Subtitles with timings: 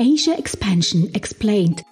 [0.00, 1.82] Asia Expansion Explained.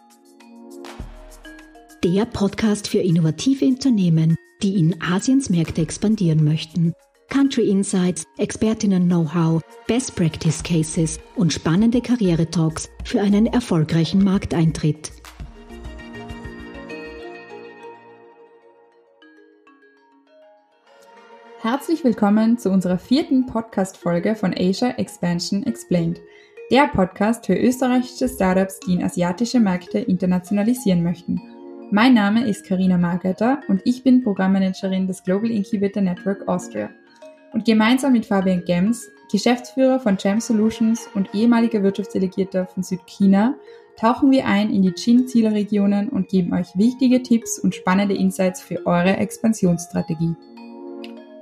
[2.05, 6.95] Der Podcast für innovative Unternehmen, die in Asiens Märkte expandieren möchten.
[7.30, 15.11] Country Insights, Expertinnen-Know-how, Best Practice Cases und spannende Karriere-Talks für einen erfolgreichen Markteintritt.
[21.61, 26.21] Herzlich willkommen zu unserer vierten Podcast-Folge von Asia Expansion Explained,
[26.70, 31.40] der Podcast für österreichische Startups, die in asiatische Märkte internationalisieren möchten.
[31.92, 36.91] Mein Name ist Karina Margater und ich bin Programmmanagerin des Global Incubator Network Austria.
[37.52, 43.55] Und gemeinsam mit Fabian Gems, Geschäftsführer von Gem Solutions und ehemaliger Wirtschaftsdelegierter von Südchina,
[43.97, 48.84] tauchen wir ein in die Chin-Zielregionen und geben euch wichtige Tipps und spannende Insights für
[48.86, 50.34] eure Expansionsstrategie.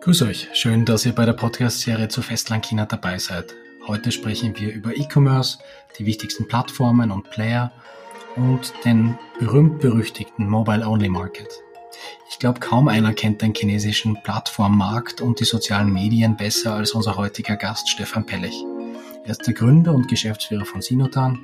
[0.03, 3.55] Grüß euch, schön, dass ihr bei der Podcast-Serie zu Festland China dabei seid.
[3.87, 5.59] Heute sprechen wir über E-Commerce,
[5.99, 7.71] die wichtigsten Plattformen und Player
[8.35, 11.49] und den berühmt-berüchtigten Mobile-Only-Market.
[12.31, 17.19] Ich glaube, kaum einer kennt den chinesischen Plattformmarkt und die sozialen Medien besser als unser
[17.19, 18.57] heutiger Gast Stefan Pellich.
[19.25, 21.39] Er ist der Gründer und Geschäftsführer von Sinotan,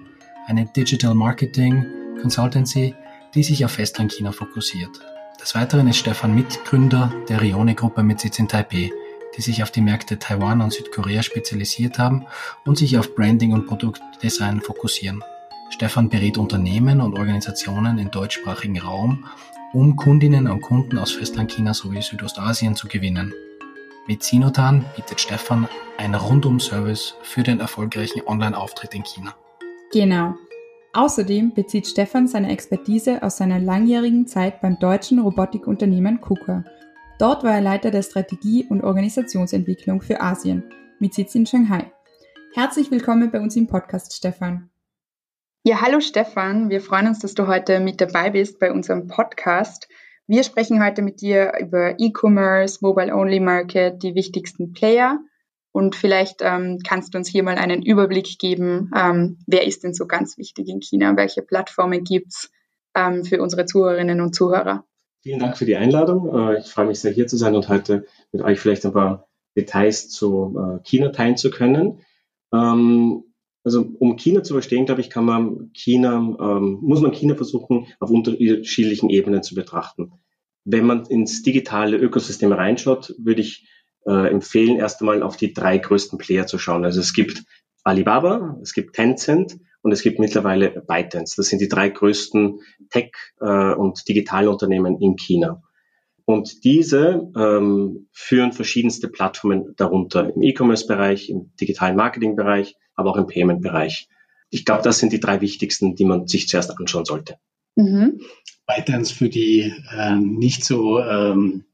[0.46, 1.84] eine Digital Marketing
[2.22, 2.94] Consultancy,
[3.34, 4.98] die sich auf Festland China fokussiert.
[5.40, 8.90] Des Weiteren ist Stefan Mitgründer der Rione-Gruppe mit Sitz in Taipei,
[9.36, 12.26] die sich auf die Märkte Taiwan und Südkorea spezialisiert haben
[12.64, 15.22] und sich auf Branding und Produktdesign fokussieren.
[15.70, 19.24] Stefan berät Unternehmen und Organisationen im deutschsprachigen Raum,
[19.72, 23.32] um Kundinnen und Kunden aus Festlandchina sowie Südostasien zu gewinnen.
[24.08, 29.34] Mit Sinotan bietet Stefan einen Rundum-Service für den erfolgreichen Online-Auftritt in China.
[29.92, 30.34] Genau.
[30.92, 36.64] Außerdem bezieht Stefan seine Expertise aus seiner langjährigen Zeit beim deutschen Robotikunternehmen KUKA.
[37.20, 40.64] Dort war er Leiter der Strategie und Organisationsentwicklung für Asien
[41.00, 41.92] mit Sitz in Shanghai.
[42.54, 44.70] Herzlich willkommen bei uns im Podcast, Stefan.
[45.62, 46.70] Ja, hallo Stefan.
[46.70, 49.86] Wir freuen uns, dass du heute mit dabei bist bei unserem Podcast.
[50.26, 55.18] Wir sprechen heute mit dir über E-Commerce, Mobile-Only Market, die wichtigsten Player
[55.72, 59.92] und vielleicht ähm, kannst du uns hier mal einen Überblick geben, ähm, wer ist denn
[59.92, 62.50] so ganz wichtig in China, welche Plattformen gibt's
[62.94, 64.86] ähm, für unsere Zuhörerinnen und Zuhörer.
[65.22, 66.34] Vielen Dank für die Einladung.
[66.34, 69.28] Äh, ich freue mich sehr, hier zu sein und heute mit euch vielleicht ein paar
[69.56, 72.00] Details zu äh, China teilen zu können.
[72.52, 73.24] Ähm,
[73.62, 77.86] also um China zu verstehen, glaube ich, kann man China, ähm, muss man China versuchen,
[77.98, 80.12] auf unterschiedlichen Ebenen zu betrachten.
[80.64, 83.68] Wenn man ins digitale Ökosystem reinschaut, würde ich
[84.06, 86.84] äh, empfehlen, erst einmal auf die drei größten Player zu schauen.
[86.84, 87.44] Also es gibt
[87.84, 91.36] Alibaba, es gibt Tencent und es gibt mittlerweile ByteDance.
[91.36, 92.60] Das sind die drei größten
[92.90, 95.62] Tech- äh, und Digitalunternehmen in China.
[96.24, 103.26] Und diese ähm, führen verschiedenste Plattformen darunter im E-Commerce-Bereich, im digitalen Marketing-Bereich, aber auch im
[103.26, 104.08] Payment-Bereich.
[104.50, 107.36] Ich glaube, das sind die drei wichtigsten, die man sich zuerst anschauen sollte.
[107.74, 108.20] Mhm.
[108.66, 111.64] ByteDance für die äh, nicht so ähm,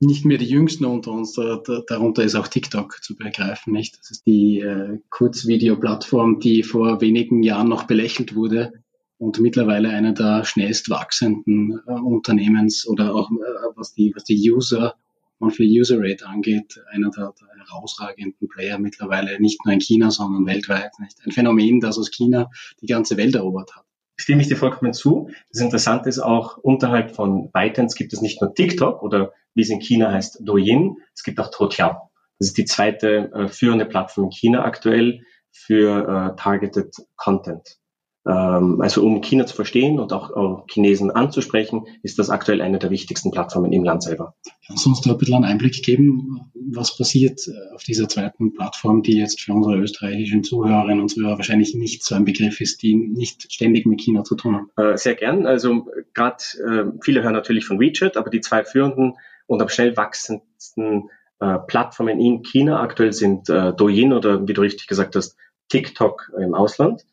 [0.00, 3.98] nicht mehr die Jüngsten unter uns, da, da, darunter ist auch TikTok zu begreifen, nicht?
[3.98, 8.72] Das ist die äh, Kurzvideoplattform, die vor wenigen Jahren noch belächelt wurde
[9.18, 14.50] und mittlerweile eine der schnellst wachsenden äh, Unternehmens oder auch äh, was die was die
[14.50, 14.94] User
[15.38, 20.46] Monthly User Rate angeht, einer der, der herausragenden Player mittlerweile nicht nur in China, sondern
[20.46, 20.92] weltweit.
[20.98, 21.18] Nicht?
[21.24, 25.30] Ein Phänomen, das aus China die ganze Welt erobert hat stimme ich dir vollkommen zu.
[25.52, 29.70] Das Interessante ist auch, unterhalb von ByteDance gibt es nicht nur TikTok oder wie es
[29.70, 32.10] in China heißt, Douyin, es gibt auch Toutiao.
[32.38, 37.78] Das ist die zweite äh, führende Plattform in China aktuell für äh, Targeted Content.
[38.26, 42.78] Ähm, also um China zu verstehen und auch, auch Chinesen anzusprechen, ist das aktuell eine
[42.78, 44.34] der wichtigsten Plattformen im Land selber.
[44.66, 48.52] Kannst du uns da ein bisschen einen Einblick geben, was passiert äh, auf dieser zweiten
[48.52, 52.82] Plattform, die jetzt für unsere österreichischen Zuhörerinnen und Zuhörer wahrscheinlich nicht so ein Begriff ist,
[52.82, 54.70] die nicht ständig mit China zu tun haben?
[54.76, 55.46] Äh, sehr gern.
[55.46, 59.14] Also gerade äh, viele hören natürlich von WeChat, aber die zwei führenden
[59.46, 64.62] und am schnell wachsendsten äh, Plattformen in China aktuell sind äh, Douyin oder wie du
[64.62, 65.36] richtig gesagt hast,
[65.68, 67.04] TikTok im Ausland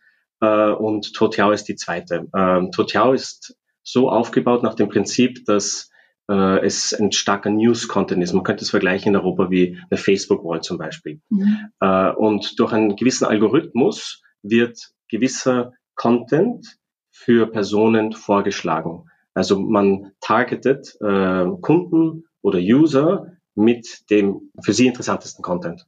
[0.44, 2.28] äh, und Toutiao ist die zweite.
[2.36, 5.90] Ähm, Toutiao ist so aufgebaut nach dem Prinzip, dass
[6.30, 8.34] äh, es ein starker News-Content ist.
[8.34, 11.22] Man könnte es vergleichen in Europa wie eine Facebook-Wall zum Beispiel.
[11.30, 11.70] Mhm.
[11.80, 16.78] Äh, und durch einen gewissen Algorithmus wird gewisser Content
[17.12, 19.06] für Personen vorgeschlagen.
[19.34, 25.86] Also man targetet äh, Kunden oder User mit dem für sie interessantesten Content.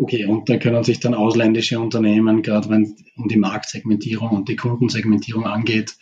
[0.00, 4.48] Okay, und da können sich dann ausländische Unternehmen, gerade wenn es um die Marktsegmentierung und
[4.48, 5.96] die Kundensegmentierung angeht,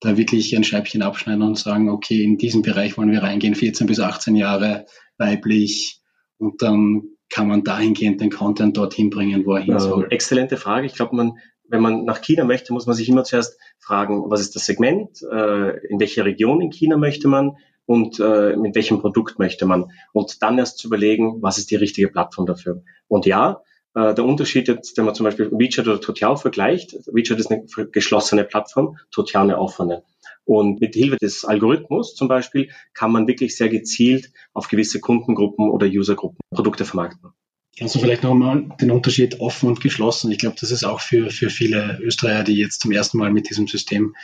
[0.00, 3.86] da wirklich ein Scheibchen abschneiden und sagen, okay, in diesen Bereich wollen wir reingehen, 14
[3.86, 4.86] bis 18 Jahre
[5.18, 6.00] weiblich
[6.38, 10.04] und dann kann man dahingehend den Content dorthin bringen, wo er hin soll.
[10.04, 10.86] Äh, exzellente Frage.
[10.86, 11.34] Ich glaube, man
[11.68, 15.22] wenn man nach China möchte, muss man sich immer zuerst fragen, was ist das Segment,
[15.22, 17.56] äh, in welche Region in China möchte man
[17.86, 19.90] und äh, mit welchem Produkt möchte man.
[20.12, 22.82] Und dann erst zu überlegen, was ist die richtige Plattform dafür.
[23.08, 23.62] Und ja,
[23.94, 27.66] äh, der Unterschied jetzt, wenn man zum Beispiel WeChat oder Toutiao vergleicht, WeChat ist eine
[27.90, 30.04] geschlossene Plattform, Toutiao eine offene.
[30.44, 35.70] Und mit Hilfe des Algorithmus zum Beispiel kann man wirklich sehr gezielt auf gewisse Kundengruppen
[35.70, 37.30] oder Usergruppen Produkte vermarkten.
[37.78, 40.30] Du vielleicht nochmal den Unterschied offen und geschlossen?
[40.30, 43.48] Ich glaube, das ist auch für, für viele Österreicher, die jetzt zum ersten Mal mit
[43.48, 44.14] diesem System,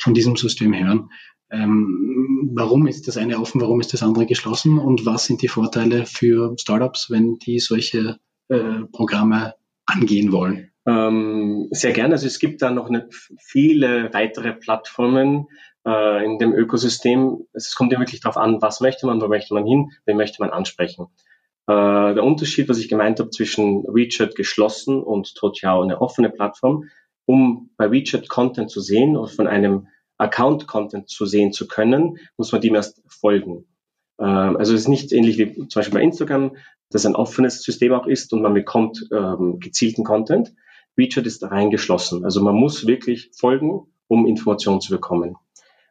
[0.00, 1.10] von diesem System hören.
[1.50, 5.48] Ähm, warum ist das eine offen, warum ist das andere geschlossen und was sind die
[5.48, 8.18] Vorteile für Startups, wenn die solche
[8.48, 9.54] äh, Programme
[9.86, 10.70] angehen wollen?
[10.86, 12.14] Ähm, sehr gerne.
[12.14, 13.08] Also es gibt da noch eine,
[13.38, 15.46] viele weitere Plattformen
[15.86, 17.46] äh, in dem Ökosystem.
[17.52, 20.42] Es kommt ja wirklich darauf an, was möchte man, wo möchte man hin, wen möchte
[20.42, 21.06] man ansprechen.
[21.66, 26.84] Äh, der Unterschied, was ich gemeint habe zwischen WeChat geschlossen und Toutiao eine offene Plattform,
[27.26, 32.18] um bei WeChat Content zu sehen oder von einem Account Content zu sehen zu können,
[32.36, 33.64] muss man dem erst folgen.
[34.18, 36.56] Äh, also es ist nicht ähnlich wie zum Beispiel bei Instagram,
[36.90, 40.54] das ein offenes System auch ist und man bekommt ähm, gezielten Content.
[40.96, 42.24] WeChat ist rein geschlossen.
[42.24, 45.36] Also man muss wirklich folgen, um Informationen zu bekommen.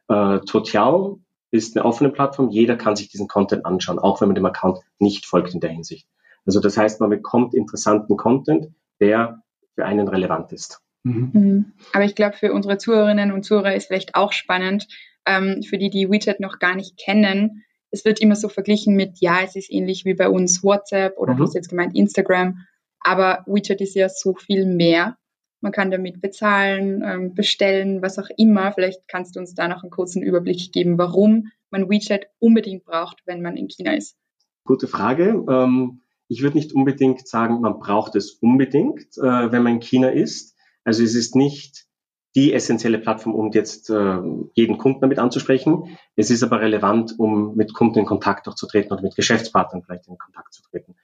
[0.08, 1.20] Äh, Toutiao
[1.50, 2.50] ist eine offene Plattform.
[2.50, 5.70] Jeder kann sich diesen Content anschauen, auch wenn man dem Account nicht folgt in der
[5.70, 6.06] Hinsicht.
[6.44, 8.68] Also das heißt, man bekommt interessanten Content,
[9.00, 9.42] der
[9.74, 10.80] für einen relevant ist.
[11.08, 11.30] Mhm.
[11.32, 11.72] mhm.
[11.92, 14.88] Aber ich glaube, für unsere Zuhörerinnen und Zuhörer ist vielleicht auch spannend,
[15.26, 17.64] ähm, für die, die WeChat noch gar nicht kennen.
[17.90, 21.34] Es wird immer so verglichen mit, ja, es ist ähnlich wie bei uns WhatsApp oder
[21.34, 21.38] mhm.
[21.38, 22.58] du hast jetzt gemeint Instagram.
[23.00, 25.16] Aber WeChat ist ja so viel mehr.
[25.60, 28.72] Man kann damit bezahlen, ähm, bestellen, was auch immer.
[28.72, 33.22] Vielleicht kannst du uns da noch einen kurzen Überblick geben, warum man WeChat unbedingt braucht,
[33.26, 34.16] wenn man in China ist.
[34.64, 35.44] Gute Frage.
[35.48, 40.08] Ähm, ich würde nicht unbedingt sagen, man braucht es unbedingt, äh, wenn man in China
[40.10, 40.54] ist.
[40.84, 41.86] Also es ist nicht
[42.34, 44.18] die essentielle Plattform, um jetzt äh,
[44.54, 45.98] jeden Kunden damit anzusprechen.
[46.14, 49.82] Es ist aber relevant, um mit Kunden in Kontakt auch zu treten oder mit Geschäftspartnern
[49.82, 50.94] vielleicht in Kontakt zu treten.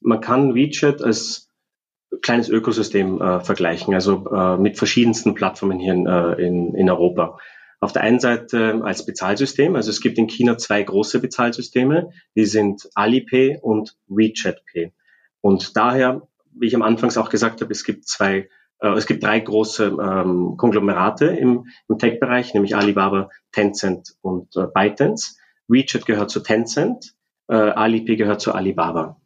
[0.00, 1.48] Man kann WeChat als
[2.22, 7.38] kleines Ökosystem äh, vergleichen, also äh, mit verschiedensten Plattformen hier in, äh, in, in Europa.
[7.80, 12.46] Auf der einen Seite als Bezahlsystem, also es gibt in China zwei große Bezahlsysteme, die
[12.46, 14.92] sind Alipay und WeChat Pay.
[15.40, 18.48] Und daher, wie ich am Anfangs auch gesagt habe, es gibt zwei,
[18.80, 25.36] es gibt drei große ähm, Konglomerate im, im Tech-Bereich, nämlich Alibaba, Tencent und äh, ByteDance.
[25.66, 27.14] WeChat gehört zu Tencent,
[27.48, 29.18] äh, Alipay gehört zu Alibaba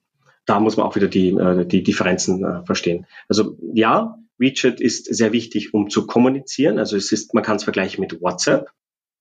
[0.46, 3.06] da muss man auch wieder die, äh, die Differenzen äh, verstehen.
[3.28, 6.78] Also ja, WeChat ist sehr wichtig, um zu kommunizieren.
[6.78, 8.70] Also es ist, man kann es vergleichen mit WhatsApp.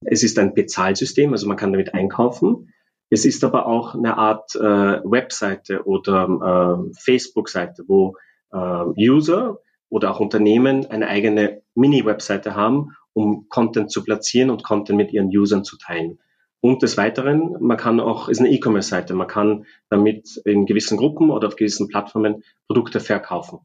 [0.04, 2.74] Es ist ein Bezahlsystem, also man kann damit einkaufen.
[3.12, 8.16] Es ist aber auch eine Art äh, Webseite oder äh, Facebook-Seite, wo
[8.51, 9.60] äh, User
[9.91, 15.27] oder auch Unternehmen eine eigene Mini-Webseite haben, um Content zu platzieren und Content mit ihren
[15.27, 16.19] Usern zu teilen.
[16.61, 21.29] Und des Weiteren, man kann auch, ist eine E-Commerce-Seite, man kann damit in gewissen Gruppen
[21.29, 23.59] oder auf gewissen Plattformen Produkte verkaufen.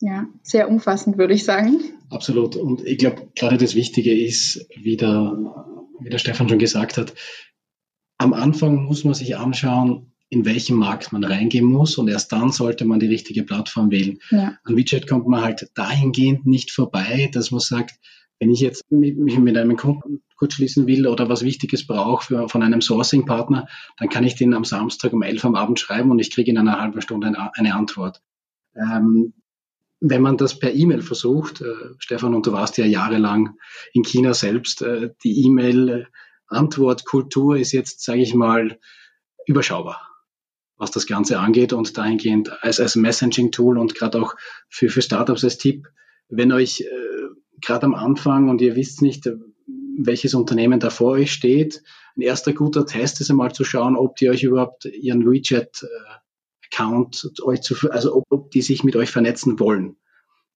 [0.00, 1.80] Ja, sehr umfassend, würde ich sagen.
[2.10, 2.56] Absolut.
[2.56, 5.36] Und ich glaube, gerade das Wichtige ist, wie der,
[6.00, 7.14] wie der Stefan schon gesagt hat,
[8.18, 12.52] am Anfang muss man sich anschauen, in welchen Markt man reingehen muss und erst dann
[12.52, 14.18] sollte man die richtige Plattform wählen.
[14.30, 14.56] Ja.
[14.64, 18.00] An Widget kommt man halt dahingehend nicht vorbei, dass man sagt,
[18.40, 22.62] wenn ich jetzt mich mit einem Kunden kurz schließen will oder was Wichtiges brauche von
[22.62, 26.30] einem Sourcing-Partner, dann kann ich den am Samstag um elf am Abend schreiben und ich
[26.30, 28.22] kriege in einer halben Stunde eine, eine Antwort.
[28.74, 29.34] Ähm,
[30.00, 33.58] wenn man das per E-Mail versucht, äh, Stefan, und du warst ja jahrelang
[33.92, 38.78] in China selbst, äh, die E-Mail-Antwortkultur ist jetzt, sage ich mal,
[39.46, 40.11] überschaubar,
[40.82, 44.34] was das Ganze angeht und dahingehend als, als Messaging-Tool und gerade auch
[44.68, 45.86] für, für Startups als Tipp,
[46.28, 46.86] wenn euch äh,
[47.60, 49.30] gerade am Anfang und ihr wisst nicht,
[49.96, 51.84] welches Unternehmen da vor euch steht.
[52.16, 57.42] Ein erster guter Test ist einmal zu schauen, ob die euch überhaupt ihren WeChat-Account äh,
[57.44, 59.94] euch zu, also ob, ob die sich mit euch vernetzen wollen.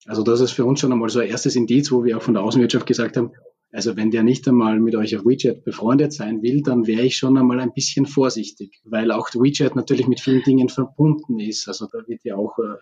[0.06, 2.34] Also das ist für uns schon einmal so ein erstes Indiz, wo wir auch von
[2.34, 3.30] der Außenwirtschaft gesagt haben,
[3.76, 7.18] also wenn der nicht einmal mit euch auf WeChat befreundet sein will, dann wäre ich
[7.18, 11.68] schon einmal ein bisschen vorsichtig, weil auch WeChat natürlich mit vielen Dingen verbunden ist.
[11.68, 12.78] Also da wird ja auch äh,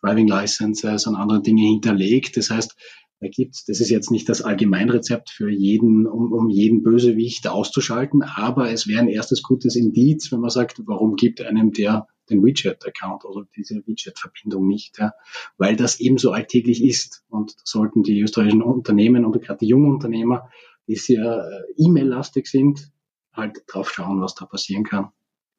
[0.00, 2.36] Driving Licenses und andere Dinge hinterlegt.
[2.36, 2.76] Das heißt,
[3.18, 8.22] da gibt's, das ist jetzt nicht das Allgemeinrezept für jeden, um, um jeden Bösewicht auszuschalten,
[8.22, 12.44] aber es wäre ein erstes gutes Indiz, wenn man sagt, warum gibt einem der den
[12.44, 15.12] WeChat-Account oder diese WeChat-Verbindung nicht, ja?
[15.58, 17.24] weil das eben so alltäglich ist.
[17.28, 20.50] Und sollten die österreichischen Unternehmen und gerade die jungen Unternehmer,
[20.86, 22.92] die sehr äh, E-Mail-lastig sind,
[23.32, 25.10] halt drauf schauen, was da passieren kann.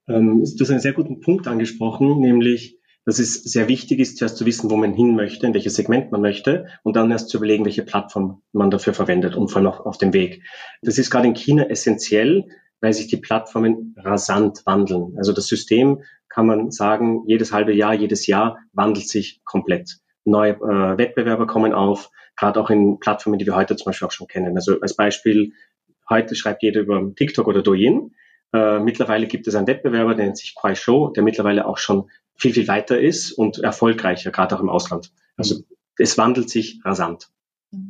[0.07, 4.35] Ähm, du hast einen sehr guten Punkt angesprochen, nämlich dass es sehr wichtig ist, zuerst
[4.35, 7.37] zu wissen, wo man hin möchte, in welches Segment man möchte und dann erst zu
[7.37, 10.43] überlegen, welche Plattform man dafür verwendet und vor allem auch auf dem Weg.
[10.81, 12.49] Das ist gerade in China essentiell,
[12.81, 15.15] weil sich die Plattformen rasant wandeln.
[15.17, 16.01] Also das System
[16.37, 19.97] kann man sagen, jedes halbe Jahr, jedes Jahr wandelt sich komplett.
[20.23, 24.11] Neue äh, Wettbewerber kommen auf, gerade auch in Plattformen, die wir heute zum Beispiel auch
[24.11, 24.55] schon kennen.
[24.55, 25.53] Also als Beispiel,
[26.07, 28.11] heute schreibt jeder über TikTok oder Douyin.
[28.53, 32.53] Äh, mittlerweile gibt es einen Wettbewerber, der nennt sich Kuaishou, der mittlerweile auch schon viel,
[32.53, 35.11] viel weiter ist und erfolgreicher, gerade auch im Ausland.
[35.37, 35.63] Also
[35.97, 37.29] es wandelt sich rasant.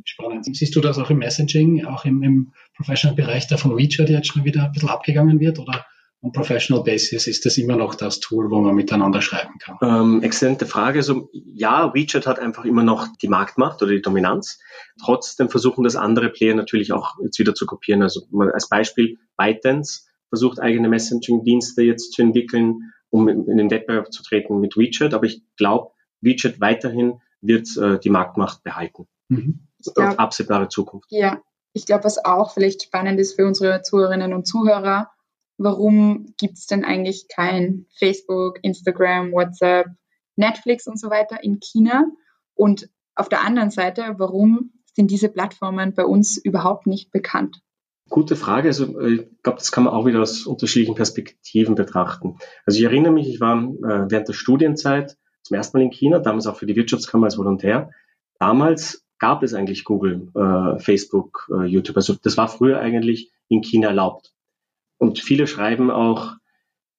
[0.06, 0.56] Spannend.
[0.56, 4.44] Siehst du das auch im Messaging, auch im, im Professional-Bereich da von WeChat jetzt schon
[4.44, 5.84] wieder ein bisschen abgegangen wird oder
[6.20, 9.78] on Professional Basis ist das immer noch das Tool, wo man miteinander schreiben kann?
[9.82, 10.98] Ähm, exzellente Frage.
[10.98, 14.58] Also ja, WeChat hat einfach immer noch die Marktmacht oder die Dominanz.
[15.00, 18.02] Trotzdem versuchen das andere Player natürlich auch jetzt wieder zu kopieren.
[18.02, 18.22] Also
[18.52, 24.60] als Beispiel ByteDance versucht eigene Messaging-Dienste jetzt zu entwickeln um in, den Wettbewerb zu treten
[24.60, 25.14] mit WeChat.
[25.14, 29.06] Aber ich glaube, WeChat weiterhin wird äh, die Marktmacht behalten.
[29.28, 29.60] Mhm.
[29.94, 31.10] Glaub, auf absehbare Zukunft.
[31.10, 31.40] Ja,
[31.72, 35.10] ich glaube, was auch vielleicht spannend ist für unsere Zuhörerinnen und Zuhörer,
[35.58, 39.88] warum gibt es denn eigentlich kein Facebook, Instagram, WhatsApp,
[40.36, 42.06] Netflix und so weiter in China?
[42.54, 47.60] Und auf der anderen Seite, warum sind diese Plattformen bei uns überhaupt nicht bekannt?
[48.08, 48.68] Gute Frage.
[48.68, 52.38] Also äh, ich glaube, das kann man auch wieder aus unterschiedlichen Perspektiven betrachten.
[52.64, 56.18] Also ich erinnere mich, ich war äh, während der Studienzeit zum ersten Mal in China,
[56.18, 57.90] damals auch für die Wirtschaftskammer als Volontär.
[58.38, 61.96] Damals gab es eigentlich Google, äh, Facebook, YouTube.
[61.96, 64.32] Also das war früher eigentlich in China erlaubt.
[64.98, 66.34] Und viele schreiben auch,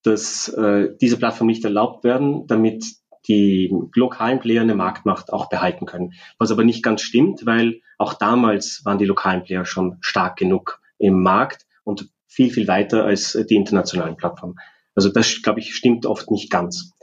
[0.04, 2.86] dass äh, diese Plattformen nicht erlaubt werden, damit
[3.28, 6.14] die lokalen Player eine Marktmacht auch behalten können.
[6.38, 10.82] Was aber nicht ganz stimmt, weil auch damals waren die lokalen Player schon stark genug
[10.98, 14.56] im Markt und viel, viel weiter als die internationalen Plattformen.
[14.96, 16.94] Also das, glaube ich, stimmt oft nicht ganz.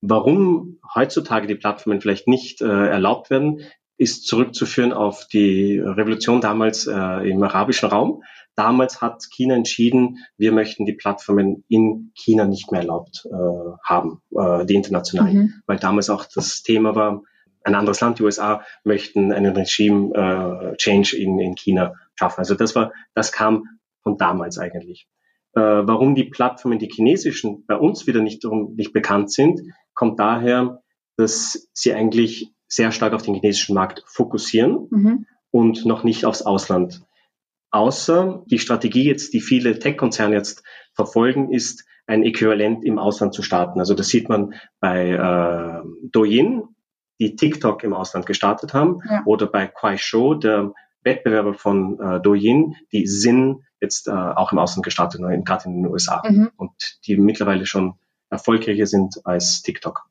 [0.00, 3.62] Warum heutzutage die Plattformen vielleicht nicht äh, erlaubt werden,
[3.98, 8.22] ist zurückzuführen auf die Revolution damals äh, im arabischen Raum.
[8.54, 14.22] Damals hat China entschieden, wir möchten die Plattformen in China nicht mehr erlaubt äh, haben,
[14.34, 15.54] äh, die internationalen, mhm.
[15.66, 17.22] weil damals auch das Thema war,
[17.64, 22.38] ein anderes Land, die USA, möchten einen Regime-Change äh, in, in China schaffen.
[22.38, 23.64] Also das war, das kam
[24.02, 25.08] von damals eigentlich.
[25.54, 28.44] Äh, warum die Plattformen, die chinesischen, bei uns wieder nicht,
[28.76, 29.60] nicht bekannt sind,
[29.94, 30.82] kommt daher,
[31.16, 35.26] dass sie eigentlich sehr stark auf den chinesischen Markt fokussieren mhm.
[35.50, 37.02] und noch nicht aufs Ausland.
[37.70, 40.62] Außer die Strategie jetzt, die viele Tech-Konzerne jetzt
[40.94, 43.78] verfolgen, ist, ein Äquivalent im Ausland zu starten.
[43.78, 46.62] Also das sieht man bei äh, Douyin,
[47.20, 49.22] die TikTok im Ausland gestartet haben, ja.
[49.26, 50.72] oder bei Kuaishou, der
[51.02, 55.92] Wettbewerber von äh, Douyin, die Sinn jetzt äh, auch im Ausland gestartet, gerade in den
[55.92, 56.50] USA mhm.
[56.56, 56.72] und
[57.06, 57.94] die mittlerweile schon
[58.30, 60.06] erfolgreicher sind als TikTok.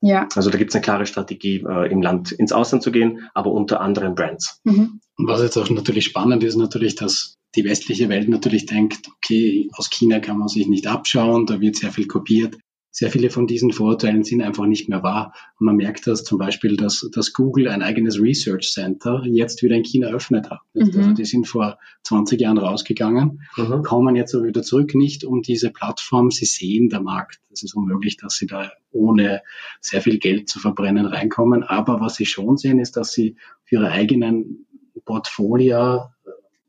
[0.00, 0.28] Ja.
[0.34, 3.50] Also da gibt es eine klare Strategie, äh, im Land ins Ausland zu gehen, aber
[3.50, 4.60] unter anderen Brands.
[4.64, 5.00] Mhm.
[5.16, 9.68] Und was jetzt auch natürlich spannend ist, natürlich, dass die westliche Welt natürlich denkt, okay,
[9.72, 12.56] aus China kann man sich nicht abschauen, da wird sehr viel kopiert
[12.98, 15.34] sehr viele von diesen Vorurteilen sind einfach nicht mehr wahr.
[15.60, 19.76] Und man merkt das zum Beispiel, dass, dass Google ein eigenes Research Center jetzt wieder
[19.76, 20.60] in China eröffnet hat.
[20.72, 20.82] Mhm.
[20.82, 23.82] Also die sind vor 20 Jahren rausgegangen, mhm.
[23.82, 26.30] kommen jetzt aber wieder zurück, nicht um diese Plattform.
[26.30, 27.38] Sie sehen der Markt.
[27.52, 29.42] Es ist unmöglich, dass sie da ohne
[29.82, 31.64] sehr viel Geld zu verbrennen reinkommen.
[31.64, 34.64] Aber was sie schon sehen, ist, dass sie für ihre eigenen
[35.04, 36.06] Portfolio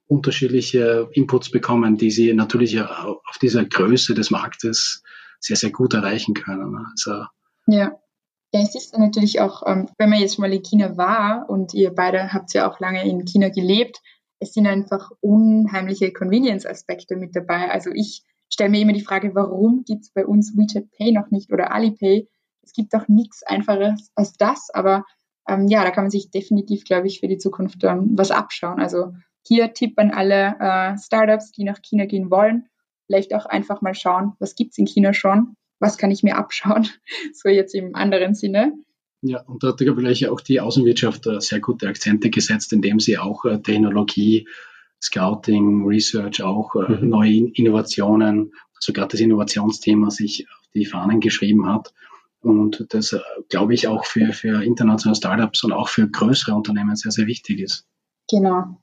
[0.07, 5.03] unterschiedliche Inputs bekommen, die sie natürlich auf dieser Größe des Marktes
[5.39, 6.72] sehr, sehr gut erreichen können.
[6.72, 6.86] Ne?
[6.91, 7.25] Also,
[7.67, 8.00] ja.
[8.53, 11.94] Ja, es ist natürlich auch, ähm, wenn man jetzt mal in China war und ihr
[11.94, 14.01] beide habt ja auch lange in China gelebt,
[14.39, 17.70] es sind einfach unheimliche Convenience-Aspekte mit dabei.
[17.72, 21.29] Also ich stelle mir immer die Frage, warum gibt es bei uns WeChat Pay noch
[21.29, 22.29] nicht oder Alipay?
[22.62, 25.03] Es gibt doch nichts Einfaches als das, aber
[25.50, 28.79] ähm, ja, da kann man sich definitiv, glaube ich, für die Zukunft ähm, was abschauen.
[28.79, 29.13] Also
[29.46, 32.70] hier Tipp an alle äh, Startups, die nach China gehen wollen
[33.07, 36.87] vielleicht auch einfach mal schauen, was gibt's in China schon, was kann ich mir abschauen,
[37.33, 38.73] so jetzt im anderen Sinne.
[39.21, 43.17] Ja, und da hat vielleicht auch die Außenwirtschaft äh, sehr gute Akzente gesetzt, indem sie
[43.17, 44.47] auch äh, Technologie,
[45.01, 47.09] Scouting, Research, auch äh, mhm.
[47.09, 51.93] neue Innovationen, also gerade das Innovationsthema sich auf die Fahnen geschrieben hat.
[52.41, 53.15] Und das,
[53.49, 57.59] glaube ich, auch für, für internationale Startups und auch für größere Unternehmen sehr, sehr wichtig
[57.59, 57.87] ist.
[58.29, 58.79] Genau.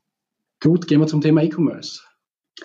[0.60, 2.02] Gut, gehen wir zum Thema E-Commerce.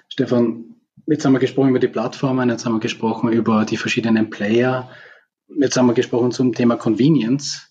[0.07, 4.29] Stefan, Jetzt haben wir gesprochen über die Plattformen, jetzt haben wir gesprochen über die verschiedenen
[4.29, 4.89] Player,
[5.47, 7.67] jetzt haben wir gesprochen zum Thema Convenience.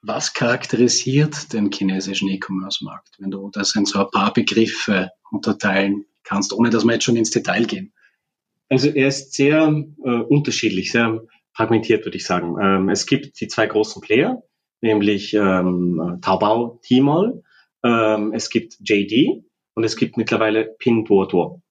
[0.00, 6.52] Was charakterisiert den chinesischen E-Commerce-Markt, wenn du das in so ein paar Begriffe unterteilen kannst,
[6.52, 7.92] ohne dass wir jetzt schon ins Detail gehen?
[8.68, 9.68] Also er ist sehr
[10.04, 12.56] äh, unterschiedlich, sehr fragmentiert, würde ich sagen.
[12.60, 14.42] Ähm, es gibt die zwei großen Player,
[14.80, 17.42] nämlich ähm, Taobao, Tmall.
[17.84, 19.44] Ähm, es gibt JD
[19.74, 21.61] und es gibt mittlerweile Pinduoduo.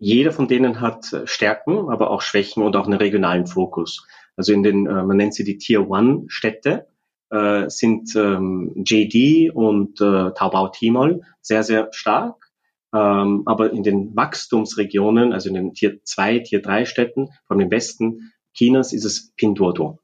[0.00, 4.06] Jeder von denen hat Stärken, aber auch Schwächen und auch einen regionalen Fokus.
[4.34, 6.88] Also in den, äh, man nennt sie die Tier One Städte,
[7.30, 12.50] äh, sind ähm, JD und äh, Taobao Tmall sehr, sehr stark.
[12.94, 17.70] Ähm, aber in den Wachstumsregionen, also in den Tier 2, Tier 3 Städten, von dem
[17.70, 20.00] Westen Chinas, ist es Pinduoduo.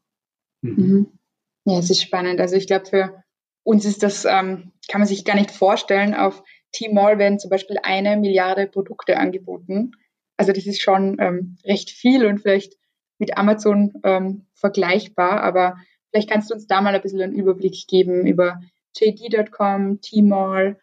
[0.60, 0.74] Mhm.
[0.76, 1.06] mhm.
[1.64, 2.38] Ja, es ist spannend.
[2.38, 3.24] Also ich glaube, für
[3.64, 6.14] uns ist das, ähm, kann man sich gar nicht vorstellen.
[6.14, 6.44] Auf
[6.76, 9.92] Tmall werden zum Beispiel eine Milliarde Produkte angeboten.
[10.36, 12.74] Also das ist schon ähm, recht viel und vielleicht
[13.18, 15.76] mit Amazon ähm, vergleichbar, aber
[16.10, 18.60] vielleicht kannst du uns da mal ein bisschen einen Überblick geben über
[18.94, 20.76] JD.com, Tmall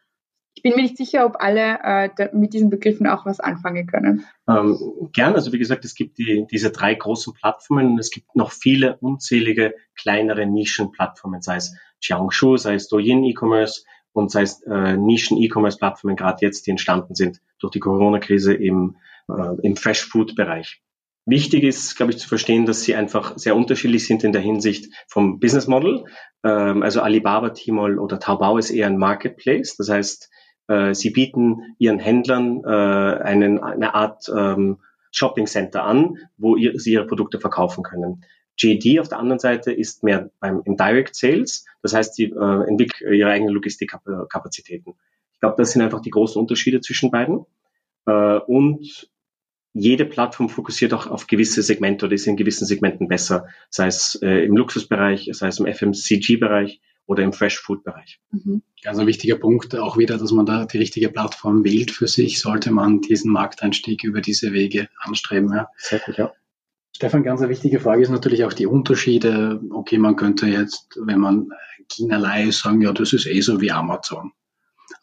[0.55, 4.25] ich bin mir nicht sicher, ob alle äh, mit diesen Begriffen auch was anfangen können.
[4.47, 4.77] Ähm,
[5.11, 5.33] gern.
[5.33, 8.97] Also wie gesagt, es gibt die, diese drei großen Plattformen und es gibt noch viele
[8.97, 13.83] unzählige kleinere Nischenplattformen, sei es Xiangshu, sei es Douyin E-Commerce
[14.13, 18.95] und sei es äh, Nischen-E-Commerce-Plattformen, gerade jetzt, die entstanden sind durch die Corona-Krise im,
[19.29, 20.81] äh, im Fresh-Food-Bereich.
[21.25, 24.93] Wichtig ist, glaube ich, zu verstehen, dass sie einfach sehr unterschiedlich sind in der Hinsicht
[25.07, 26.05] vom Business Model.
[26.43, 29.77] Ähm, also Alibaba, Tmall oder Taobao ist eher ein Marketplace.
[29.77, 30.29] Das heißt,
[30.67, 34.79] äh, sie bieten ihren Händlern äh, einen, eine Art ähm,
[35.11, 38.25] Shopping Center an, wo ihr, sie ihre Produkte verkaufen können.
[38.57, 42.67] JD auf der anderen Seite ist mehr beim, im Direct Sales, das heißt, sie äh,
[42.67, 44.93] entwickeln ihre eigenen Logistikkapazitäten.
[45.33, 47.45] Ich glaube, das sind einfach die großen Unterschiede zwischen beiden.
[48.05, 49.09] Äh, und
[49.73, 54.15] jede Plattform fokussiert auch auf gewisse Segmente oder ist in gewissen Segmenten besser, sei es
[54.21, 58.21] äh, im Luxusbereich, sei es im FMCG-Bereich oder im Fresh Food Bereich.
[58.31, 58.61] Mhm.
[58.83, 62.39] Ganz ein wichtiger Punkt auch wieder, dass man da die richtige Plattform wählt für sich,
[62.39, 65.51] sollte man diesen Markteinstieg über diese Wege anstreben.
[65.53, 65.67] Ja.
[65.77, 66.31] Sehr gut, ja.
[67.03, 69.59] Stefan, ganz eine wichtige Frage ist natürlich auch die Unterschiede.
[69.71, 71.49] Okay, man könnte jetzt, wenn man
[71.89, 74.31] China ist, sagen, ja, das ist eh so wie Amazon.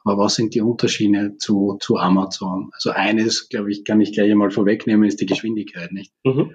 [0.03, 2.71] Aber was sind die Unterschiede zu, zu Amazon?
[2.73, 6.15] Also eines, glaube ich, kann ich gleich einmal vorwegnehmen, ist die Geschwindigkeit, nicht?
[6.25, 6.55] Mhm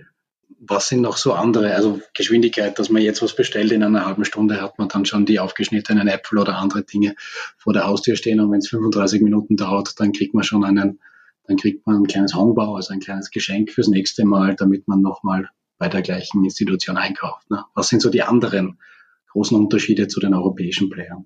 [0.67, 4.25] was sind noch so andere, also Geschwindigkeit, dass man jetzt was bestellt in einer halben
[4.25, 7.15] Stunde, hat man dann schon die aufgeschnittenen Äpfel oder andere Dinge
[7.57, 10.99] vor der Haustür stehen und wenn es 35 Minuten dauert, dann kriegt man schon einen,
[11.47, 15.01] dann kriegt man ein kleines Hongbau, also ein kleines Geschenk fürs nächste Mal, damit man
[15.01, 17.49] nochmal bei der gleichen Institution einkauft.
[17.49, 17.63] Ne?
[17.73, 18.79] Was sind so die anderen
[19.31, 21.25] großen Unterschiede zu den europäischen Playern?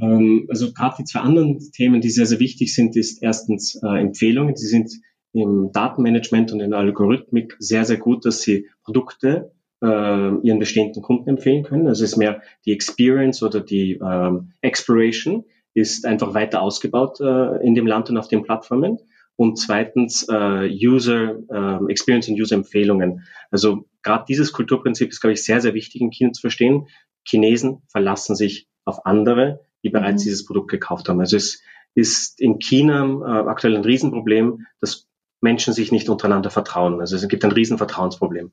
[0.00, 4.00] Ähm, also gerade die zwei anderen Themen, die sehr, sehr wichtig sind, ist erstens äh,
[4.00, 4.54] Empfehlungen.
[4.54, 4.92] Die sind
[5.32, 11.02] im Datenmanagement und in der Algorithmik sehr, sehr gut, dass sie Produkte äh, ihren bestehenden
[11.02, 11.86] Kunden empfehlen können.
[11.86, 15.44] Also es ist mehr die Experience oder die ähm, Exploration
[15.74, 18.98] ist einfach weiter ausgebaut äh, in dem Land und auf den Plattformen.
[19.38, 23.22] Und zweitens äh, User äh, Experience und User Empfehlungen.
[23.52, 26.88] Also gerade dieses Kulturprinzip ist, glaube ich, sehr, sehr wichtig in China zu verstehen.
[27.24, 30.26] Chinesen verlassen sich auf andere, die bereits mhm.
[30.26, 31.20] dieses Produkt gekauft haben.
[31.20, 31.62] Also es
[31.94, 35.06] ist in China äh, aktuell ein Riesenproblem, dass
[35.40, 37.00] Menschen sich nicht untereinander vertrauen.
[37.00, 38.50] Also es gibt ein riesen Vertrauensproblem.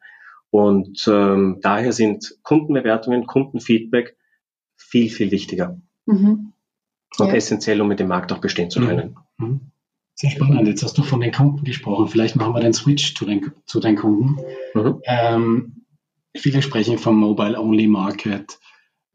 [0.51, 4.17] Und ähm, daher sind Kundenbewertungen, Kundenfeedback
[4.75, 5.81] viel, viel wichtiger.
[6.05, 6.53] Mhm.
[7.17, 7.33] Und ja.
[7.33, 8.85] essentiell, um mit dem Markt auch bestehen zu mhm.
[8.85, 9.17] können.
[9.39, 9.61] Mhm.
[10.15, 10.67] Sehr spannend.
[10.67, 12.07] Jetzt hast du von den Kunden gesprochen.
[12.07, 14.37] Vielleicht machen wir den Switch zu den, zu den Kunden.
[14.73, 15.01] Mhm.
[15.03, 15.85] Ähm,
[16.35, 18.57] viele sprechen vom Mobile-Only-Market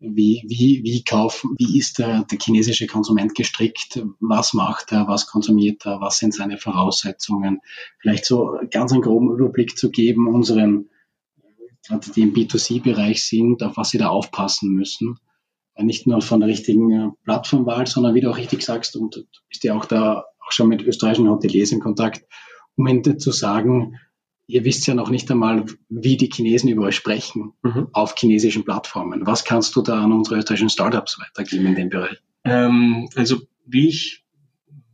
[0.00, 5.26] wie, wie, wie kaufen, wie ist der, der chinesische Konsument gestrickt, was macht er, was
[5.26, 7.60] konsumiert er, was sind seine Voraussetzungen.
[7.98, 10.90] Vielleicht so ganz einen groben Überblick zu geben, unseren,
[12.14, 15.18] die im B2C-Bereich sind, auf was sie da aufpassen müssen.
[15.78, 19.22] Nicht nur von der richtigen äh, Plattformwahl, sondern wie du auch richtig sagst, und du
[19.48, 22.24] bist ja auch da auch schon mit österreichischen Hoteliers in Kontakt,
[22.76, 23.98] um ihnen zu sagen,
[24.46, 27.88] ihr wisst ja noch nicht einmal, wie die Chinesen über euch sprechen mhm.
[27.92, 29.26] auf chinesischen Plattformen.
[29.26, 32.18] Was kannst du da an unsere österreichischen Startups weitergeben in dem Bereich?
[32.44, 34.24] Ähm, also wie ich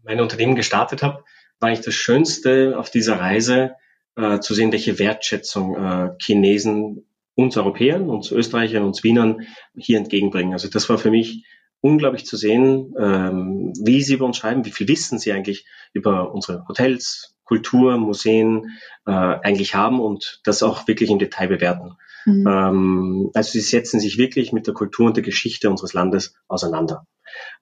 [0.04, 1.24] mein Unternehmen gestartet habe,
[1.58, 3.72] war ich das Schönste auf dieser Reise
[4.14, 10.52] äh, zu sehen, welche Wertschätzung äh, Chinesen uns Europäern, uns Österreichern, uns Wienern hier entgegenbringen.
[10.52, 11.44] Also das war für mich
[11.80, 16.32] unglaublich zu sehen, ähm, wie sie über uns schreiben, wie viel wissen sie eigentlich über
[16.32, 21.96] unsere Hotels, Kultur, Museen äh, eigentlich haben und das auch wirklich im Detail bewerten.
[22.26, 22.46] Mhm.
[22.46, 27.06] Ähm, also sie setzen sich wirklich mit der Kultur und der Geschichte unseres Landes auseinander.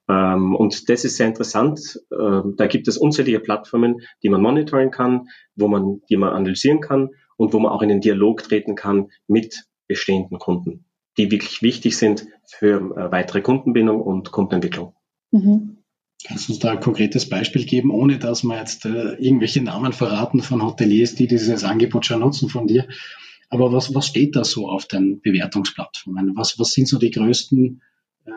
[0.09, 2.01] Ähm, und das ist sehr interessant.
[2.13, 6.81] Ähm, da gibt es unzählige Plattformen, die man monitoren kann, wo man, die man analysieren
[6.81, 11.63] kann und wo man auch in den Dialog treten kann mit bestehenden Kunden, die wirklich
[11.63, 14.95] wichtig sind für äh, weitere Kundenbindung und Kundenentwicklung.
[15.31, 15.79] Mhm.
[16.27, 19.93] Kannst du uns da ein konkretes Beispiel geben, ohne dass wir jetzt äh, irgendwelche Namen
[19.93, 22.87] verraten von Hoteliers, die dieses Angebot schon nutzen von dir?
[23.51, 26.35] Aber was, was steht da so auf den Bewertungsplattformen?
[26.37, 27.83] Was, was sind so die größten
[28.25, 28.31] äh,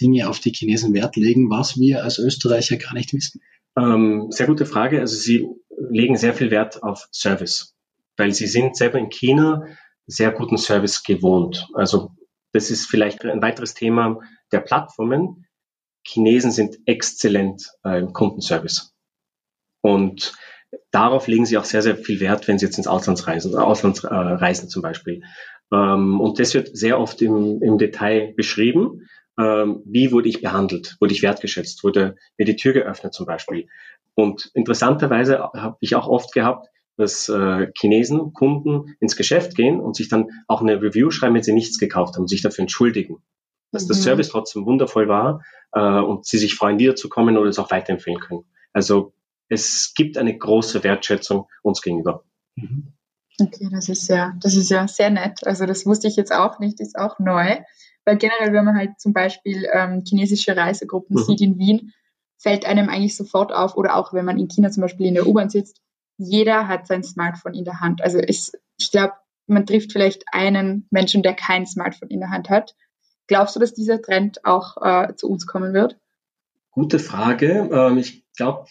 [0.00, 3.40] Dinge, auf die Chinesen Wert legen, was wir als Österreicher gar nicht wissen?
[3.76, 5.00] Ähm, sehr gute Frage.
[5.00, 5.48] Also Sie
[5.90, 7.74] legen sehr viel Wert auf Service,
[8.16, 9.66] weil Sie sind selber in China
[10.06, 11.68] sehr guten Service gewohnt.
[11.74, 12.12] Also
[12.52, 14.20] das ist vielleicht ein weiteres Thema
[14.52, 15.46] der Plattformen.
[16.06, 18.94] Chinesen sind exzellent äh, im Kundenservice.
[19.82, 20.34] Und
[20.90, 24.04] darauf legen sie auch sehr, sehr viel Wert, wenn sie jetzt ins Ausland reisen, Ausland
[24.04, 25.22] äh, zum Beispiel.
[25.72, 29.08] Ähm, und das wird sehr oft im, im Detail beschrieben.
[29.38, 30.96] Ähm, wie wurde ich behandelt?
[31.00, 31.82] Wurde ich wertgeschätzt?
[31.84, 33.68] Wurde mir die Tür geöffnet zum Beispiel?
[34.14, 39.96] Und interessanterweise habe ich auch oft gehabt, dass äh, Chinesen, Kunden ins Geschäft gehen und
[39.96, 43.22] sich dann auch eine Review schreiben, wenn sie nichts gekauft haben, sich dafür entschuldigen.
[43.70, 43.88] Dass mhm.
[43.88, 48.20] das Service trotzdem wundervoll war äh, und sie sich freuen, wiederzukommen oder es auch weiterempfehlen
[48.20, 48.44] können.
[48.72, 49.14] Also
[49.48, 52.24] es gibt eine große Wertschätzung uns gegenüber.
[52.56, 52.92] Mhm.
[53.40, 55.46] Okay, das ist ja, das ist ja sehr nett.
[55.46, 57.58] Also das wusste ich jetzt auch nicht, ist auch neu.
[58.04, 61.24] Weil generell, wenn man halt zum Beispiel ähm, chinesische Reisegruppen mhm.
[61.24, 61.92] sieht in Wien,
[62.36, 65.26] fällt einem eigentlich sofort auf, oder auch wenn man in China zum Beispiel in der
[65.26, 65.80] U-Bahn sitzt,
[66.22, 68.02] jeder hat sein Smartphone in der Hand.
[68.02, 69.14] Also ich, ich glaube,
[69.46, 72.74] man trifft vielleicht einen Menschen, der kein Smartphone in der Hand hat.
[73.26, 75.98] Glaubst du, dass dieser Trend auch äh, zu uns kommen wird?
[76.70, 77.68] Gute Frage.
[77.72, 78.66] Ähm, ich glaube,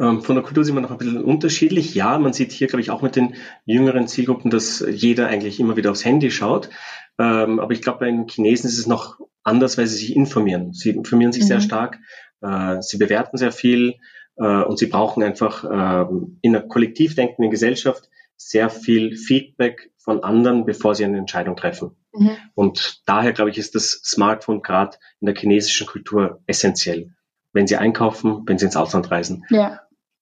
[0.00, 1.94] ähm, von der Kultur sind wir noch ein bisschen unterschiedlich.
[1.94, 5.76] Ja, man sieht hier, glaube ich, auch mit den jüngeren Zielgruppen, dass jeder eigentlich immer
[5.76, 6.70] wieder aufs Handy schaut.
[7.18, 10.72] Ähm, aber ich glaube, bei den Chinesen ist es noch anders, weil sie sich informieren.
[10.72, 11.48] Sie informieren sich mhm.
[11.48, 11.98] sehr stark.
[12.40, 13.94] Äh, sie bewerten sehr viel.
[14.36, 16.06] Äh, und sie brauchen einfach äh,
[16.42, 21.96] in einer kollektiv denkenden Gesellschaft sehr viel Feedback von anderen, bevor sie eine Entscheidung treffen.
[22.12, 22.36] Mhm.
[22.54, 27.14] Und daher, glaube ich, ist das Smartphone gerade in der chinesischen Kultur essentiell.
[27.52, 29.44] Wenn sie einkaufen, wenn sie ins Ausland reisen.
[29.50, 29.80] Ja.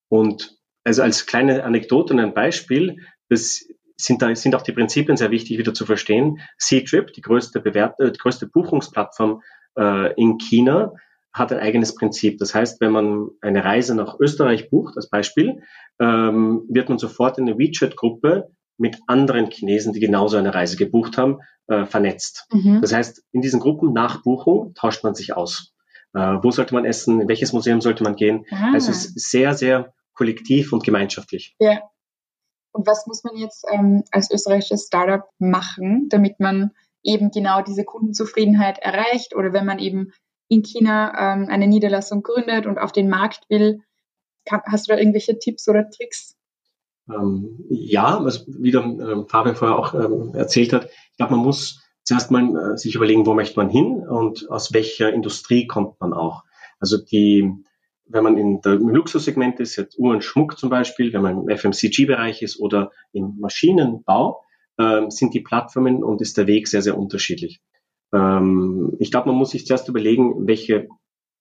[0.08, 2.98] Und also als kleine Anekdote und ein Beispiel,
[3.28, 3.64] das
[3.96, 6.40] sind da sind auch die Prinzipien sehr wichtig wieder zu verstehen.
[6.58, 9.42] C-Trip, die größte Bewert äh, die größte Buchungsplattform
[9.78, 10.92] äh, in China,
[11.32, 12.38] hat ein eigenes Prinzip.
[12.38, 15.62] Das heißt, wenn man eine Reise nach Österreich bucht, als Beispiel,
[15.98, 21.16] ähm, wird man sofort in eine WeChat-Gruppe mit anderen Chinesen, die genauso eine Reise gebucht
[21.16, 22.46] haben, äh, vernetzt.
[22.52, 22.80] Mhm.
[22.80, 25.72] Das heißt, in diesen Gruppen nach Buchung tauscht man sich aus.
[26.14, 27.20] Äh, wo sollte man essen?
[27.20, 28.44] In welches Museum sollte man gehen?
[28.50, 28.72] Ah.
[28.74, 31.56] Also es ist sehr, sehr kollektiv und gemeinschaftlich.
[31.58, 31.80] Ja.
[32.72, 37.84] Und was muss man jetzt ähm, als österreichisches Startup machen, damit man eben genau diese
[37.84, 40.12] Kundenzufriedenheit erreicht oder wenn man eben
[40.52, 43.80] in China ähm, eine Niederlassung gründet und auf den Markt will.
[44.44, 46.36] Kann, hast du da irgendwelche Tipps oder Tricks?
[47.08, 51.82] Ähm, ja, was wieder ähm, Fabian vorher auch ähm, erzählt hat, ich glaube, man muss
[52.04, 56.12] zuerst mal äh, sich überlegen, wo möchte man hin und aus welcher Industrie kommt man
[56.12, 56.44] auch.
[56.78, 57.50] Also die,
[58.06, 61.48] wenn man in der, im Luxussegment ist, jetzt Uhr und Schmuck zum Beispiel, wenn man
[61.48, 64.44] im FMCG-Bereich ist oder im Maschinenbau,
[64.76, 67.62] äh, sind die Plattformen und ist der Weg sehr, sehr unterschiedlich.
[68.12, 70.88] Ähm, ich glaube, man muss sich zuerst überlegen, welche,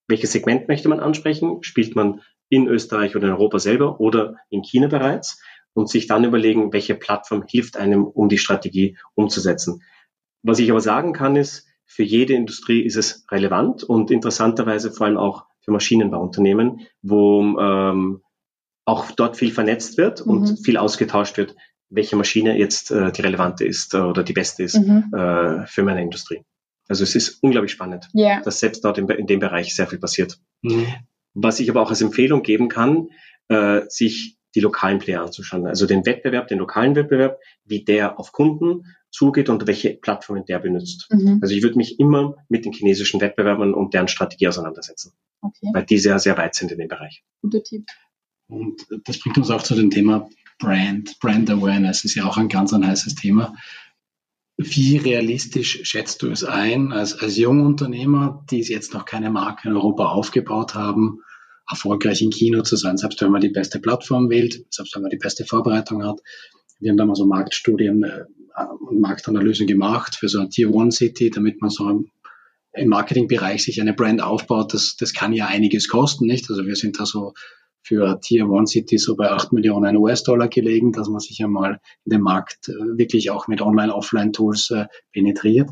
[0.07, 1.63] welches Segment möchte man ansprechen?
[1.63, 5.41] Spielt man in Österreich oder in Europa selber oder in China bereits?
[5.73, 9.81] Und sich dann überlegen, welche Plattform hilft einem, um die Strategie umzusetzen.
[10.43, 15.07] Was ich aber sagen kann, ist, für jede Industrie ist es relevant und interessanterweise vor
[15.07, 18.21] allem auch für Maschinenbauunternehmen, wo ähm,
[18.85, 20.31] auch dort viel vernetzt wird mhm.
[20.31, 21.55] und viel ausgetauscht wird,
[21.89, 25.13] welche Maschine jetzt äh, die relevante ist äh, oder die beste ist mhm.
[25.13, 26.43] äh, für meine Industrie.
[26.87, 28.41] Also es ist unglaublich spannend, yeah.
[28.41, 30.39] dass selbst dort in, in, dem Bereich sehr viel passiert.
[30.61, 30.87] Mhm.
[31.33, 33.09] Was ich aber auch als Empfehlung geben kann,
[33.47, 38.33] äh, sich die lokalen Player anzuschauen, also den Wettbewerb, den lokalen Wettbewerb, wie der auf
[38.33, 41.07] Kunden zugeht und welche Plattformen der benutzt.
[41.09, 41.39] Mhm.
[41.41, 45.69] Also ich würde mich immer mit den chinesischen Wettbewerbern und deren Strategie auseinandersetzen, okay.
[45.73, 47.23] weil die sehr, sehr weit sind in dem Bereich.
[47.41, 47.85] Guter Tipp.
[48.47, 51.19] Und das bringt uns auch zu dem Thema Brand.
[51.19, 53.55] Brand Awareness ist ja auch ein ganz ein heißes Thema.
[54.63, 59.75] Wie realistisch schätzt du es ein, als, als Jungunternehmer, die jetzt noch keine Marke in
[59.75, 61.21] Europa aufgebaut haben,
[61.67, 65.09] erfolgreich in China zu sein, selbst wenn man die beste Plattform wählt, selbst wenn man
[65.09, 66.19] die beste Vorbereitung hat.
[66.79, 68.25] Wir haben da mal so Marktstudien äh,
[68.87, 72.03] und Marktanalysen gemacht für so eine Tier One City, damit man so
[72.73, 74.73] im Marketingbereich sich eine Brand aufbaut.
[74.73, 76.49] Das, das kann ja einiges kosten, nicht?
[76.49, 77.33] Also wir sind da so
[77.83, 82.11] für Tier One City so bei 8 Millionen US-Dollar gelegen, dass man sich einmal in
[82.11, 85.69] den Markt äh, wirklich auch mit Online-Offline-Tools äh, penetriert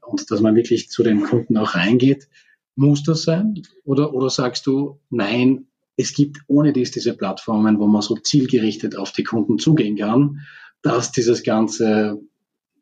[0.00, 2.28] und dass man wirklich zu den Kunden auch reingeht.
[2.74, 3.62] Muss das sein?
[3.84, 5.66] Oder, oder sagst du, nein,
[5.96, 10.40] es gibt ohne dies diese Plattformen, wo man so zielgerichtet auf die Kunden zugehen kann,
[10.82, 12.20] dass dieses ganze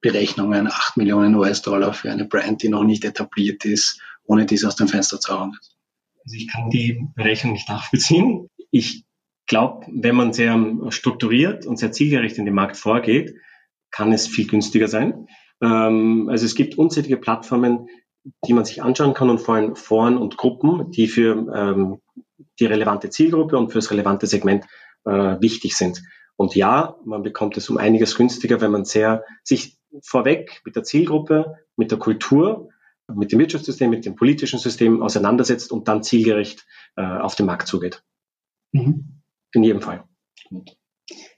[0.00, 4.76] Berechnungen 8 Millionen US-Dollar für eine Brand, die noch nicht etabliert ist, ohne dies aus
[4.76, 5.56] dem Fenster zu hauen.
[6.24, 8.48] Also ich kann die Berechnung nicht nachvollziehen.
[8.74, 9.04] Ich
[9.46, 10.58] glaube, wenn man sehr
[10.88, 13.36] strukturiert und sehr zielgerichtet in den Markt vorgeht,
[13.92, 15.28] kann es viel günstiger sein.
[15.62, 17.86] Ähm, also es gibt unzählige Plattformen,
[18.44, 22.00] die man sich anschauen kann und vor allem Foren und Gruppen, die für ähm,
[22.58, 24.64] die relevante Zielgruppe und für das relevante Segment
[25.04, 26.02] äh, wichtig sind.
[26.34, 30.82] Und ja, man bekommt es um einiges günstiger, wenn man sehr sich vorweg mit der
[30.82, 32.70] Zielgruppe, mit der Kultur,
[33.06, 37.68] mit dem Wirtschaftssystem, mit dem politischen System auseinandersetzt und dann zielgerecht äh, auf den Markt
[37.68, 38.02] zugeht.
[38.74, 39.22] Mhm.
[39.52, 40.04] In jedem Fall.
[40.48, 40.76] Gut.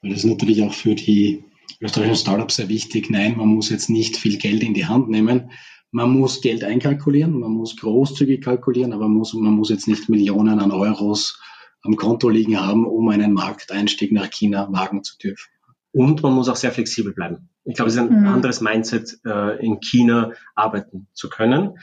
[0.01, 1.45] Weil das ist natürlich auch für die
[1.81, 3.11] österreichischen Startups sehr wichtig.
[3.11, 5.51] Nein, man muss jetzt nicht viel Geld in die Hand nehmen.
[5.93, 10.09] Man muss Geld einkalkulieren, man muss großzügig kalkulieren, aber man muss, man muss jetzt nicht
[10.09, 11.41] Millionen an Euros
[11.83, 15.49] am Konto liegen haben, um einen Markteinstieg nach China wagen zu dürfen.
[15.93, 17.49] Und man muss auch sehr flexibel bleiben.
[17.65, 18.27] Ich glaube, es ist ein mhm.
[18.27, 21.79] anderes Mindset, äh, in China arbeiten zu können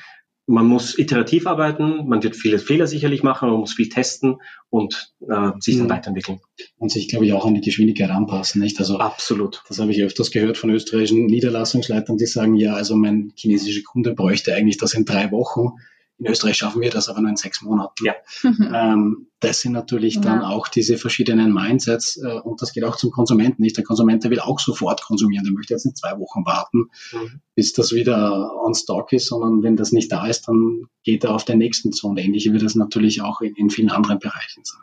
[0.54, 4.38] man muss iterativ arbeiten, man wird viele Fehler sicherlich machen, man muss viel testen
[4.70, 5.90] und äh, sich dann mhm.
[5.90, 6.42] weiterentwickeln.
[6.78, 8.78] Und sich, glaube ich, auch an die Geschwindigkeit anpassen, nicht?
[8.80, 9.64] Also absolut.
[9.68, 14.14] Das habe ich öfters gehört von österreichischen Niederlassungsleitern, die sagen, ja, also mein chinesischer Kunde
[14.14, 15.70] bräuchte eigentlich das in drei Wochen.
[16.20, 18.06] In Österreich schaffen wir das aber nur in sechs Monaten.
[18.06, 18.14] Ja.
[18.44, 20.48] ähm, das sind natürlich dann ja.
[20.48, 23.76] auch diese verschiedenen Mindsets äh, und das geht auch zum Konsumenten nicht.
[23.76, 27.42] Der Konsument, der will auch sofort konsumieren, der möchte jetzt nicht zwei Wochen warten, mhm.
[27.56, 31.34] bis das wieder on stock ist, sondern wenn das nicht da ist, dann geht er
[31.34, 34.64] auf den nächsten zu und ähnlich wird das natürlich auch in, in vielen anderen Bereichen
[34.64, 34.82] sein.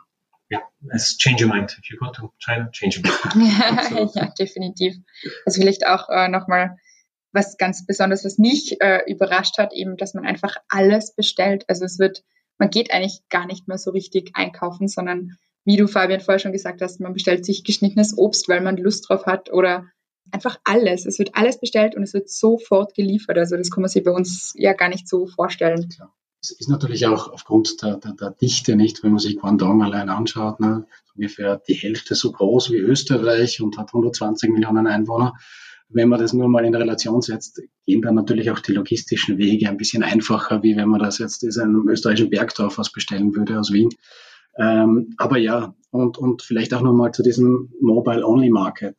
[0.49, 1.77] Ja, es change your mind.
[1.79, 4.11] If you go to China, change your mind.
[4.15, 4.95] ja, definitiv.
[5.45, 6.77] Also vielleicht auch äh, nochmal
[7.31, 11.65] was ganz besonders, was mich äh, überrascht hat, eben, dass man einfach alles bestellt.
[11.67, 12.23] Also es wird,
[12.57, 16.51] man geht eigentlich gar nicht mehr so richtig einkaufen, sondern wie du Fabian vorher schon
[16.51, 19.85] gesagt hast, man bestellt sich geschnittenes Obst, weil man Lust drauf hat oder
[20.31, 21.05] einfach alles.
[21.05, 23.37] Es wird alles bestellt und es wird sofort geliefert.
[23.37, 25.89] Also das kann man sich bei uns ja gar nicht so vorstellen.
[26.41, 30.09] Es ist natürlich auch aufgrund der, der, der Dichte nicht, wenn man sich Guangdong allein
[30.09, 35.35] anschaut, ne, ungefähr die Hälfte so groß wie Österreich und hat 120 Millionen Einwohner
[35.93, 39.69] wenn man das nur mal in Relation setzt, gehen dann natürlich auch die logistischen Wege
[39.69, 43.59] ein bisschen einfacher, wie wenn man das jetzt in einem österreichischen Bergdorf was bestellen würde
[43.59, 43.89] aus Wien.
[44.57, 48.95] Ähm, aber ja, und, und vielleicht auch nochmal zu diesem Mobile-Only-Market.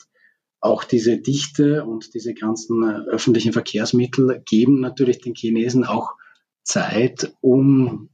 [0.60, 6.12] Auch diese Dichte und diese ganzen äh, öffentlichen Verkehrsmittel geben natürlich den Chinesen auch
[6.62, 8.10] Zeit, um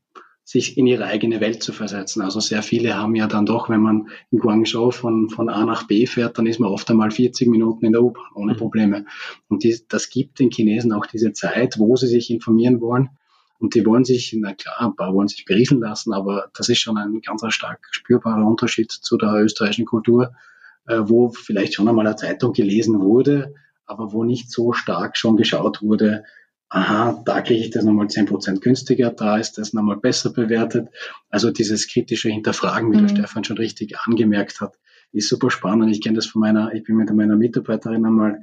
[0.49, 2.23] sich in ihre eigene Welt zu versetzen.
[2.23, 5.87] Also sehr viele haben ja dann doch, wenn man in Guangzhou von, von A nach
[5.87, 8.57] B fährt, dann ist man oft einmal 40 Minuten in der U-Bahn ohne mhm.
[8.57, 9.05] Probleme.
[9.49, 13.11] Und die, das gibt den Chinesen auch diese Zeit, wo sie sich informieren wollen.
[13.59, 16.79] Und die wollen sich, na klar, ein paar wollen sich berieseln lassen, aber das ist
[16.79, 20.33] schon ein ganz stark spürbarer Unterschied zu der österreichischen Kultur,
[20.87, 23.53] äh, wo vielleicht schon einmal eine Zeitung gelesen wurde,
[23.85, 26.25] aber wo nicht so stark schon geschaut wurde,
[26.69, 30.89] aha, da kriege ich das nochmal zehn Prozent günstiger, da ist das nochmal besser bewertet.
[31.31, 33.07] Also dieses kritische Hinterfragen, wie mhm.
[33.07, 34.79] der Stefan schon richtig angemerkt hat,
[35.13, 35.91] ist super spannend.
[35.91, 38.41] Ich kenne das von meiner, ich bin mit meiner Mitarbeiterin einmal,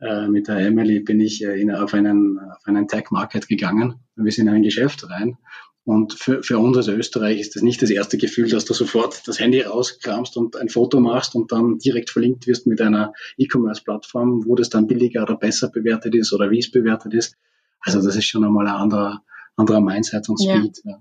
[0.00, 4.00] äh, mit der Emily, bin ich äh, in, auf einen, auf einen Tech-Market gegangen.
[4.14, 5.36] Wir sind in ein Geschäft rein.
[5.84, 9.22] Und für, für uns als Österreich ist das nicht das erste Gefühl, dass du sofort
[9.28, 14.46] das Handy rauskramst und ein Foto machst und dann direkt verlinkt wirst mit einer E-Commerce-Plattform,
[14.46, 17.36] wo das dann billiger oder besser bewertet ist oder wie es bewertet ist.
[17.80, 19.22] Also das ist schon einmal ein anderer,
[19.56, 20.80] anderer Mindset und Speed.
[20.84, 20.98] Ja, ja.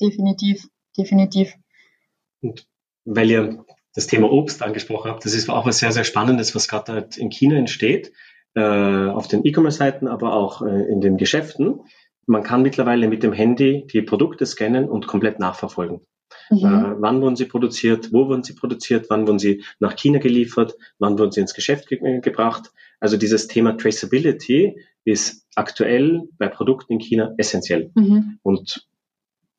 [0.00, 1.54] Definitiv, definitiv.
[2.40, 2.66] Und
[3.04, 6.68] weil ihr das Thema Obst angesprochen habt, das ist auch was sehr, sehr Spannendes, was
[6.68, 8.12] gerade halt in China entsteht,
[8.54, 11.80] äh, auf den E-Commerce-Seiten, aber auch äh, in den Geschäften.
[12.26, 16.00] Man kann mittlerweile mit dem Handy die Produkte scannen und komplett nachverfolgen.
[16.50, 16.58] Mhm.
[16.58, 20.74] Äh, wann wurden sie produziert, wo wurden sie produziert, wann wurden sie nach China geliefert,
[20.98, 22.72] wann wurden sie ins Geschäft ge gebracht.
[23.00, 27.92] Also dieses Thema Traceability ist aktuell bei Produkten in China essentiell.
[27.94, 28.38] Mhm.
[28.42, 28.86] Und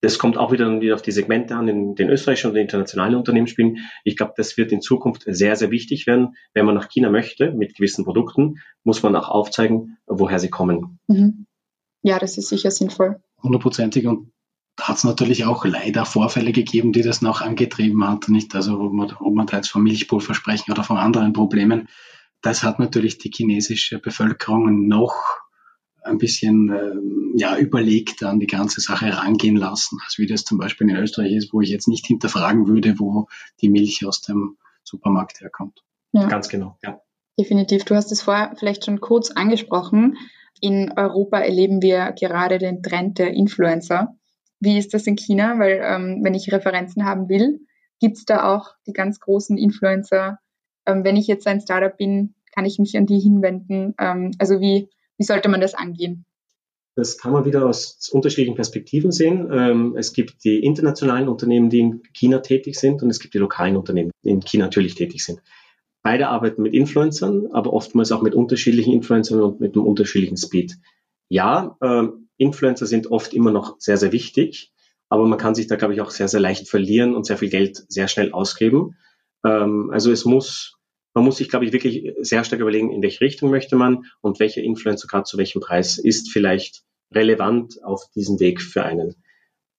[0.01, 3.77] das kommt auch wieder auf die Segmente an, in den österreichischen und internationalen Unternehmen spielen.
[4.03, 6.35] Ich glaube, das wird in Zukunft sehr, sehr wichtig werden.
[6.53, 10.99] Wenn man nach China möchte mit gewissen Produkten, muss man auch aufzeigen, woher sie kommen.
[11.07, 11.47] Mhm.
[12.03, 13.21] Ja, das ist sicher sinnvoll.
[13.41, 14.05] Hundertprozentig.
[14.05, 14.31] Und
[14.75, 18.29] da hat es natürlich auch leider Vorfälle gegeben, die das noch angetrieben hat.
[18.29, 21.87] Nicht also, ob man, ob man da jetzt vom Milchpulver sprechen oder von anderen Problemen.
[22.47, 25.41] Das hat natürlich die chinesische Bevölkerung noch
[26.01, 30.57] ein bisschen ähm, ja, überlegt an die ganze Sache herangehen lassen, als wie das zum
[30.57, 33.27] Beispiel in Österreich ist, wo ich jetzt nicht hinterfragen würde, wo
[33.59, 34.55] die Milch aus dem
[34.85, 35.83] Supermarkt herkommt.
[36.13, 36.29] Ja.
[36.29, 37.01] Ganz genau, ja.
[37.37, 37.83] Definitiv.
[37.83, 40.15] Du hast es vorher vielleicht schon kurz angesprochen.
[40.61, 44.15] In Europa erleben wir gerade den Trend der Influencer.
[44.61, 45.59] Wie ist das in China?
[45.59, 47.59] Weil ähm, wenn ich Referenzen haben will,
[47.99, 50.39] gibt es da auch die ganz großen Influencer.
[50.85, 53.93] Ähm, wenn ich jetzt ein Startup bin, kann ich mich an die hinwenden.
[53.99, 54.89] Ähm, also wie,
[55.19, 56.25] wie sollte man das angehen?
[56.95, 59.47] Das kann man wieder aus unterschiedlichen Perspektiven sehen.
[59.51, 63.37] Ähm, es gibt die internationalen Unternehmen, die in China tätig sind und es gibt die
[63.37, 65.39] lokalen Unternehmen, die in China natürlich tätig sind.
[66.01, 70.77] beide arbeiten mit Influencern, aber oftmals auch mit unterschiedlichen Influencern und mit einem unterschiedlichen Speed.
[71.29, 74.71] Ja, äh, Influencer sind oft immer noch sehr, sehr wichtig,
[75.09, 77.49] aber man kann sich da, glaube ich, auch sehr, sehr leicht verlieren und sehr viel
[77.49, 78.95] Geld sehr schnell ausgeben.
[79.45, 80.76] Ähm, also es muss,
[81.17, 84.39] man muss sich, glaube ich, wirklich sehr stark überlegen, in welche Richtung möchte man und
[84.39, 89.15] welcher Influencer gerade zu welchem Preis ist vielleicht relevant auf diesem Weg für einen.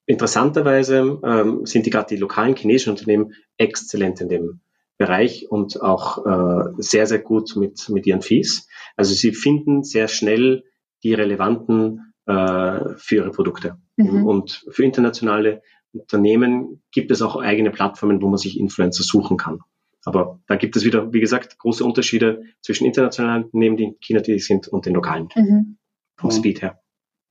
[0.05, 4.61] Interessanterweise ähm, sind die gerade die lokalen chinesischen Unternehmen exzellent in dem
[4.97, 8.67] Bereich und auch äh, sehr, sehr gut mit, mit ihren Fees.
[8.97, 10.65] Also sie finden sehr schnell
[11.05, 13.79] die relevanten äh, für ihre Produkte.
[13.95, 14.27] Mhm.
[14.27, 19.61] Und für internationale Unternehmen gibt es auch eigene Plattformen, wo man sich Influencer suchen kann.
[20.05, 24.21] Aber da gibt es wieder, wie gesagt, große Unterschiede zwischen internationalen Unternehmen, die in China
[24.21, 25.29] tätig sind, und den lokalen.
[25.35, 25.79] Mhm.
[26.17, 26.81] Vom Speed her.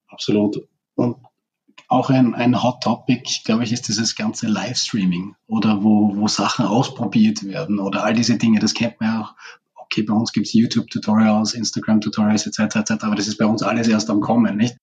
[0.08, 0.67] Absolut.
[0.95, 1.17] Und
[1.88, 6.65] auch ein, ein Hot Topic, glaube ich, ist dieses ganze Livestreaming oder wo, wo Sachen
[6.65, 8.60] ausprobiert werden oder all diese Dinge.
[8.60, 9.36] Das kennt man ja auch.
[9.75, 13.88] Okay, bei uns gibt es YouTube-Tutorials, Instagram-Tutorials etc., etc., aber das ist bei uns alles
[13.88, 14.75] erst am Kommen, nicht?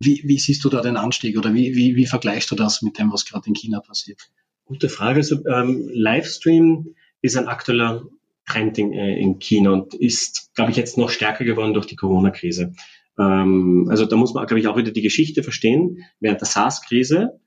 [0.00, 2.98] Wie, wie siehst du da den Anstieg oder wie, wie, wie vergleichst du das mit
[2.98, 4.30] dem, was gerade in China passiert?
[4.64, 5.18] Gute Frage.
[5.18, 6.94] Also, ähm, Livestream
[7.26, 8.04] ist ein aktueller
[8.46, 11.96] Trend in, äh, in China und ist, glaube ich, jetzt noch stärker geworden durch die
[11.96, 12.72] Corona-Krise.
[13.18, 16.04] Ähm, also da muss man, glaube ich, auch wieder die Geschichte verstehen.
[16.20, 17.40] Während der SARS-Krise,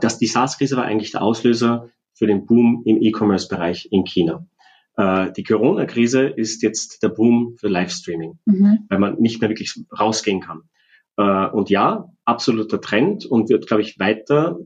[0.00, 4.46] dass die SARS-Krise war eigentlich der Auslöser für den Boom im E-Commerce-Bereich in China.
[4.96, 8.86] Äh, die Corona-Krise ist jetzt der Boom für Livestreaming, mhm.
[8.88, 10.62] weil man nicht mehr wirklich rausgehen kann.
[11.16, 14.58] Äh, und ja, absoluter Trend und wird, glaube ich, weiter,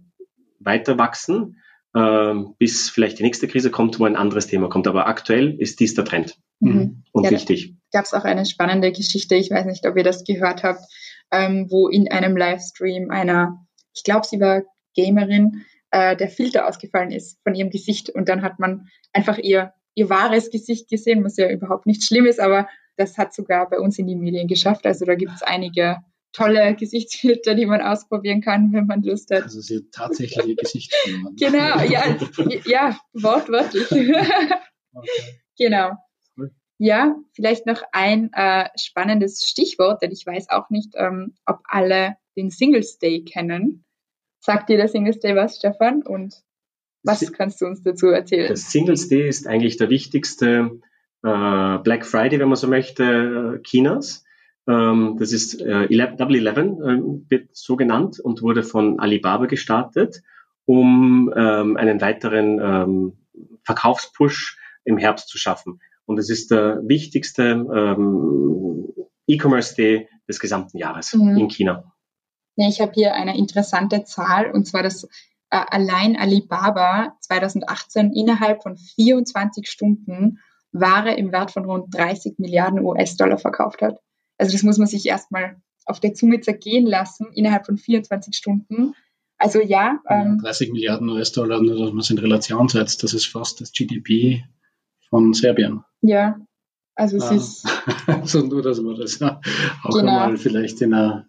[0.59, 1.57] weiter wachsen,
[1.93, 4.87] bis vielleicht die nächste Krise kommt, wo ein anderes Thema kommt.
[4.87, 7.03] Aber aktuell ist dies der Trend mhm.
[7.11, 10.25] und ja, wichtig gab es auch eine spannende Geschichte, ich weiß nicht, ob ihr das
[10.25, 10.85] gehört habt,
[11.31, 14.63] ähm, wo in einem Livestream einer, ich glaube, sie war
[14.95, 19.73] Gamerin, äh, der Filter ausgefallen ist von ihrem Gesicht und dann hat man einfach ihr,
[19.95, 23.79] ihr wahres Gesicht gesehen, was ja überhaupt nicht schlimm ist, aber das hat sogar bei
[23.79, 24.87] uns in die Medien geschafft.
[24.87, 25.99] Also da gibt es einige
[26.33, 29.45] tolle Gesichtsfilter, die man ausprobieren kann, wenn man Lust hat.
[29.45, 30.95] Also sie tatsächlich ihr Gesicht
[31.39, 32.17] Genau, ja,
[32.65, 33.89] ja, wortwörtlich.
[34.93, 35.09] Okay.
[35.57, 35.93] Genau.
[36.79, 42.17] Ja, vielleicht noch ein äh, spannendes Stichwort, denn ich weiß auch nicht, ähm, ob alle
[42.37, 43.85] den Singles Day kennen.
[44.41, 46.03] Sagt dir der Singles Day was, Stefan?
[46.03, 46.43] Und
[47.05, 48.49] was kannst du uns dazu erzählen?
[48.49, 50.81] Der Singles Day ist eigentlich der wichtigste
[51.23, 54.25] äh, Black Friday, wenn man so möchte, äh, Chinas.
[54.71, 60.23] Ähm, das ist äh, Double Eleven, äh, wird so genannt und wurde von Alibaba gestartet,
[60.65, 63.13] um ähm, einen weiteren ähm,
[63.65, 65.81] Verkaufspush im Herbst zu schaffen.
[66.05, 68.89] Und es ist der wichtigste ähm,
[69.27, 71.37] E-Commerce Day des gesamten Jahres mhm.
[71.37, 71.93] in China.
[72.57, 75.09] Ja, ich habe hier eine interessante Zahl, und zwar, dass äh,
[75.51, 80.39] allein Alibaba 2018 innerhalb von 24 Stunden
[80.73, 83.99] Ware im Wert von rund 30 Milliarden US-Dollar verkauft hat.
[84.41, 88.95] Also das muss man sich erstmal auf der Zunge zergehen lassen, innerhalb von 24 Stunden.
[89.37, 90.01] Also ja.
[90.09, 93.73] Ähm, 30 Milliarden US-Dollar, nur dass man es in Relation setzt, das ist fast das
[93.73, 94.45] GDP
[95.11, 95.85] von Serbien.
[96.01, 96.39] Ja,
[96.95, 97.35] also es ah.
[97.35, 97.67] ist.
[98.31, 99.99] so nur, dass man das auch genau.
[99.99, 101.29] einmal vielleicht in, einer,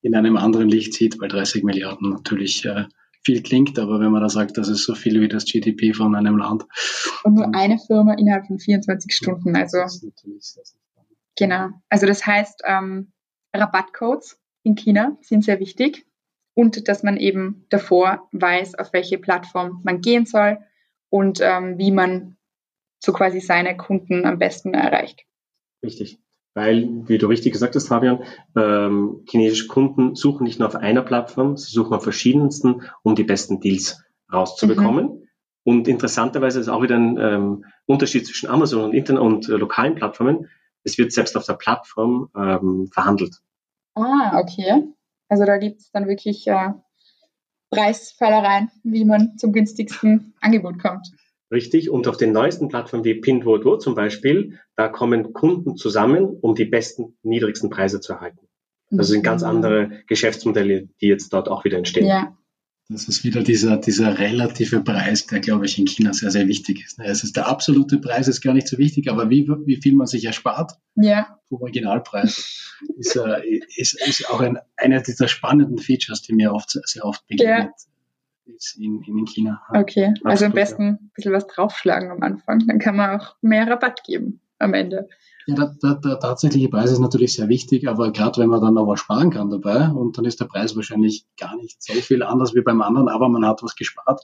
[0.00, 2.84] in einem anderen Licht sieht, weil 30 Milliarden natürlich äh,
[3.24, 6.14] viel klingt, aber wenn man da sagt, das ist so viel wie das GDP von
[6.14, 6.64] einem Land.
[7.24, 9.78] Und nur eine Firma innerhalb von 24 Stunden, also.
[9.78, 10.81] Das ist natürlich sehr, sehr.
[11.36, 11.70] Genau.
[11.88, 13.12] Also das heißt, ähm,
[13.54, 16.06] Rabattcodes in China sind sehr wichtig
[16.54, 20.58] und dass man eben davor weiß, auf welche Plattform man gehen soll
[21.08, 22.36] und ähm, wie man
[23.02, 25.24] so quasi seine Kunden am besten erreicht.
[25.82, 26.18] Richtig.
[26.54, 28.22] Weil, wie du richtig gesagt hast, Fabian,
[28.56, 33.24] ähm, chinesische Kunden suchen nicht nur auf einer Plattform, sie suchen auf verschiedensten, um die
[33.24, 35.06] besten Deals rauszubekommen.
[35.06, 35.28] Mhm.
[35.64, 39.94] Und interessanterweise ist auch wieder ein ähm, Unterschied zwischen Amazon und Internet und äh, lokalen
[39.94, 40.48] Plattformen.
[40.84, 43.36] Es wird selbst auf der Plattform ähm, verhandelt.
[43.94, 44.88] Ah, okay.
[45.28, 46.70] Also da gibt es dann wirklich äh,
[47.70, 51.08] Preisfallereien, wie man zum günstigsten Angebot kommt.
[51.50, 51.90] Richtig.
[51.90, 56.64] Und auf den neuesten Plattformen wie Pinduoduo zum Beispiel, da kommen Kunden zusammen, um die
[56.64, 58.48] besten, niedrigsten Preise zu erhalten.
[58.90, 59.48] Das sind ganz mhm.
[59.48, 62.06] andere Geschäftsmodelle, die jetzt dort auch wieder entstehen.
[62.06, 62.36] Ja.
[62.88, 66.84] Das ist wieder dieser, dieser relative Preis, der, glaube ich, in China sehr, sehr wichtig
[66.84, 66.98] ist.
[66.98, 70.06] Es ist der absolute Preis ist gar nicht so wichtig, aber wie, wie viel man
[70.06, 71.38] sich erspart ja.
[71.48, 76.70] vom Originalpreis ist, äh, ist, ist auch ein, einer dieser spannenden Features, die mir oft,
[76.70, 77.48] sehr oft begegnet.
[77.48, 77.72] Ja
[78.46, 79.62] ist in, in China.
[79.70, 83.36] Okay, Absolut, also am besten ein bisschen was draufschlagen am Anfang, dann kann man auch
[83.40, 85.08] mehr Rabatt geben am Ende.
[85.46, 88.74] Ja, der, der, der tatsächliche Preis ist natürlich sehr wichtig, aber gerade wenn man dann
[88.74, 92.22] noch was sparen kann dabei und dann ist der Preis wahrscheinlich gar nicht so viel
[92.22, 94.22] anders wie beim anderen, aber man hat was gespart,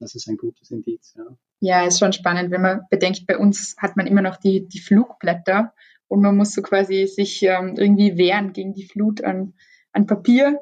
[0.00, 1.14] das ist ein gutes Indiz.
[1.16, 1.24] Ja.
[1.60, 4.80] ja, ist schon spannend, wenn man bedenkt, bei uns hat man immer noch die, die
[4.80, 5.72] Flugblätter
[6.08, 9.54] und man muss so quasi sich ähm, irgendwie wehren gegen die Flut an,
[9.92, 10.58] an Papier.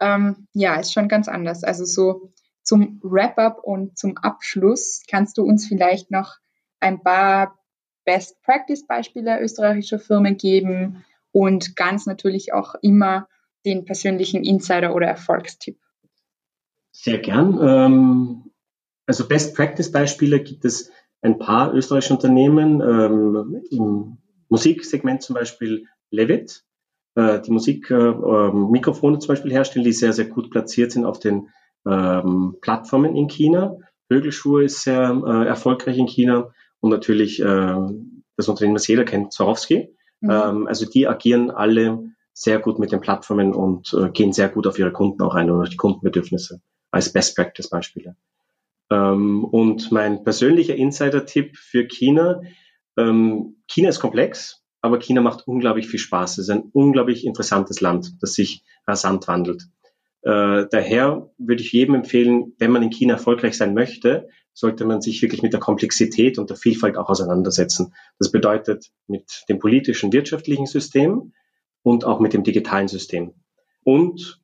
[0.00, 1.64] Ähm, ja, ist schon ganz anders.
[1.64, 2.32] Also so
[2.62, 6.36] zum Wrap-up und zum Abschluss kannst du uns vielleicht noch
[6.80, 7.58] ein paar
[8.04, 13.28] Best Practice Beispiele österreichischer Firmen geben und ganz natürlich auch immer
[13.64, 15.78] den persönlichen Insider oder Erfolgstipp.
[16.90, 17.58] Sehr gern.
[17.62, 18.50] Ähm,
[19.06, 20.90] also Best Practice Beispiele gibt es
[21.22, 26.64] ein paar österreichische Unternehmen ähm, im Musiksegment zum Beispiel Levitt,
[27.14, 31.48] äh, die Musikmikrofone äh, zum Beispiel herstellen, die sehr, sehr gut platziert sind auf den
[31.86, 33.76] ähm, Plattformen in China.
[34.10, 37.76] Högelschuhe ist sehr äh, erfolgreich in China und natürlich äh,
[38.36, 39.94] das Unternehmen, das jeder kennt, Swarovski.
[40.20, 40.30] Mhm.
[40.30, 44.66] Ähm, also die agieren alle sehr gut mit den Plattformen und äh, gehen sehr gut
[44.66, 46.60] auf ihre Kunden auch ein oder die Kundenbedürfnisse
[46.90, 48.16] als Best Practice Beispiele.
[48.90, 52.42] Ähm, und mein persönlicher Insider-Tipp für China,
[52.96, 56.38] ähm, China ist komplex, aber China macht unglaublich viel Spaß.
[56.38, 59.68] Es ist ein unglaublich interessantes Land, das sich rasant wandelt.
[60.22, 65.00] Äh, daher würde ich jedem empfehlen, wenn man in China erfolgreich sein möchte, sollte man
[65.00, 67.94] sich wirklich mit der Komplexität und der Vielfalt auch auseinandersetzen.
[68.18, 71.32] Das bedeutet mit dem politischen, wirtschaftlichen System
[71.82, 73.34] und auch mit dem digitalen System.
[73.84, 74.40] Und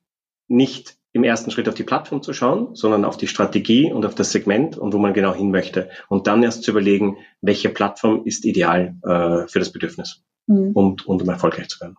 [0.47, 4.15] nicht im ersten Schritt auf die Plattform zu schauen, sondern auf die Strategie und auf
[4.15, 5.89] das Segment und wo man genau hin möchte.
[6.07, 10.71] Und dann erst zu überlegen, welche Plattform ist ideal äh, für das Bedürfnis mhm.
[10.73, 11.97] und, und um erfolgreich zu werden.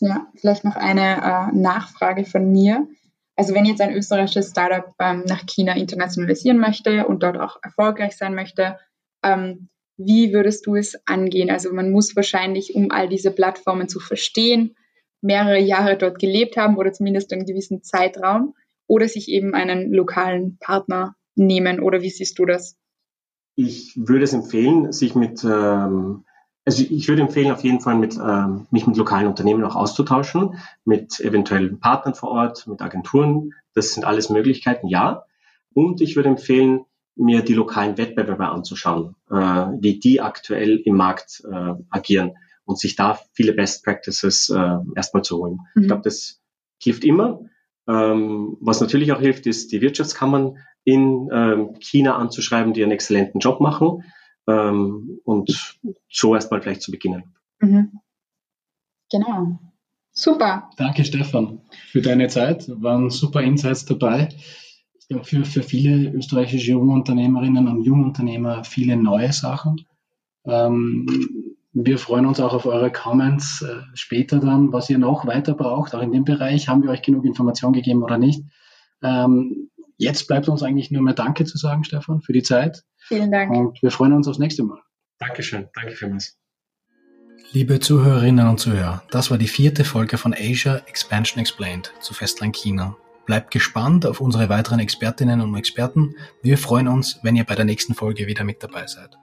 [0.00, 2.86] Ja, vielleicht noch eine äh, Nachfrage von mir.
[3.36, 8.16] Also wenn jetzt ein österreichisches Startup ähm, nach China internationalisieren möchte und dort auch erfolgreich
[8.16, 8.78] sein möchte,
[9.24, 11.50] ähm, wie würdest du es angehen?
[11.50, 14.76] Also man muss wahrscheinlich, um all diese Plattformen zu verstehen,
[15.20, 18.54] mehrere Jahre dort gelebt haben oder zumindest einen gewissen Zeitraum
[18.86, 22.76] oder sich eben einen lokalen Partner nehmen oder wie siehst du das?
[23.56, 26.24] Ich würde es empfehlen, sich mit ähm,
[26.64, 30.58] also ich würde empfehlen, auf jeden Fall mit, ähm, mich mit lokalen Unternehmen auch auszutauschen,
[30.84, 33.52] mit eventuellen Partnern vor Ort, mit Agenturen.
[33.74, 35.24] Das sind alles Möglichkeiten, ja.
[35.74, 36.84] Und ich würde empfehlen,
[37.16, 42.32] mir die lokalen Wettbewerber anzuschauen, äh, wie die aktuell im Markt äh, agieren
[42.64, 45.60] und sich da viele Best Practices äh, erstmal zu holen.
[45.74, 45.82] Mhm.
[45.82, 46.40] Ich glaube, das
[46.82, 47.40] hilft immer.
[47.86, 53.40] Ähm, was natürlich auch hilft, ist die Wirtschaftskammern in ähm, China anzuschreiben, die einen exzellenten
[53.40, 54.02] Job machen
[54.46, 55.78] ähm, und
[56.08, 57.34] so erstmal vielleicht zu beginnen.
[57.60, 58.00] Mhm.
[59.10, 59.58] Genau.
[60.12, 60.70] Super.
[60.76, 62.68] Danke, Stefan, für deine Zeit.
[62.80, 64.28] Waren super Insights dabei.
[64.98, 69.86] Ich glaube, für, für viele österreichische Jungunternehmerinnen und Jungunternehmer viele neue Sachen.
[70.46, 71.06] Ähm,
[71.72, 75.94] wir freuen uns auch auf eure Comments äh, später dann, was ihr noch weiter braucht.
[75.94, 78.44] Auch in dem Bereich haben wir euch genug Informationen gegeben oder nicht.
[79.02, 82.82] Ähm, jetzt bleibt uns eigentlich nur mehr Danke zu sagen, Stefan, für die Zeit.
[82.98, 83.50] Vielen Dank.
[83.52, 84.80] Und wir freuen uns aufs nächste Mal.
[85.18, 85.68] Dankeschön.
[85.74, 86.38] Danke vielmals.
[87.52, 92.56] Liebe Zuhörerinnen und Zuhörer, das war die vierte Folge von Asia Expansion Explained zu Festland
[92.56, 92.96] China.
[93.26, 96.14] Bleibt gespannt auf unsere weiteren Expertinnen und Experten.
[96.42, 99.16] Wir freuen uns, wenn ihr bei der nächsten Folge wieder mit dabei seid.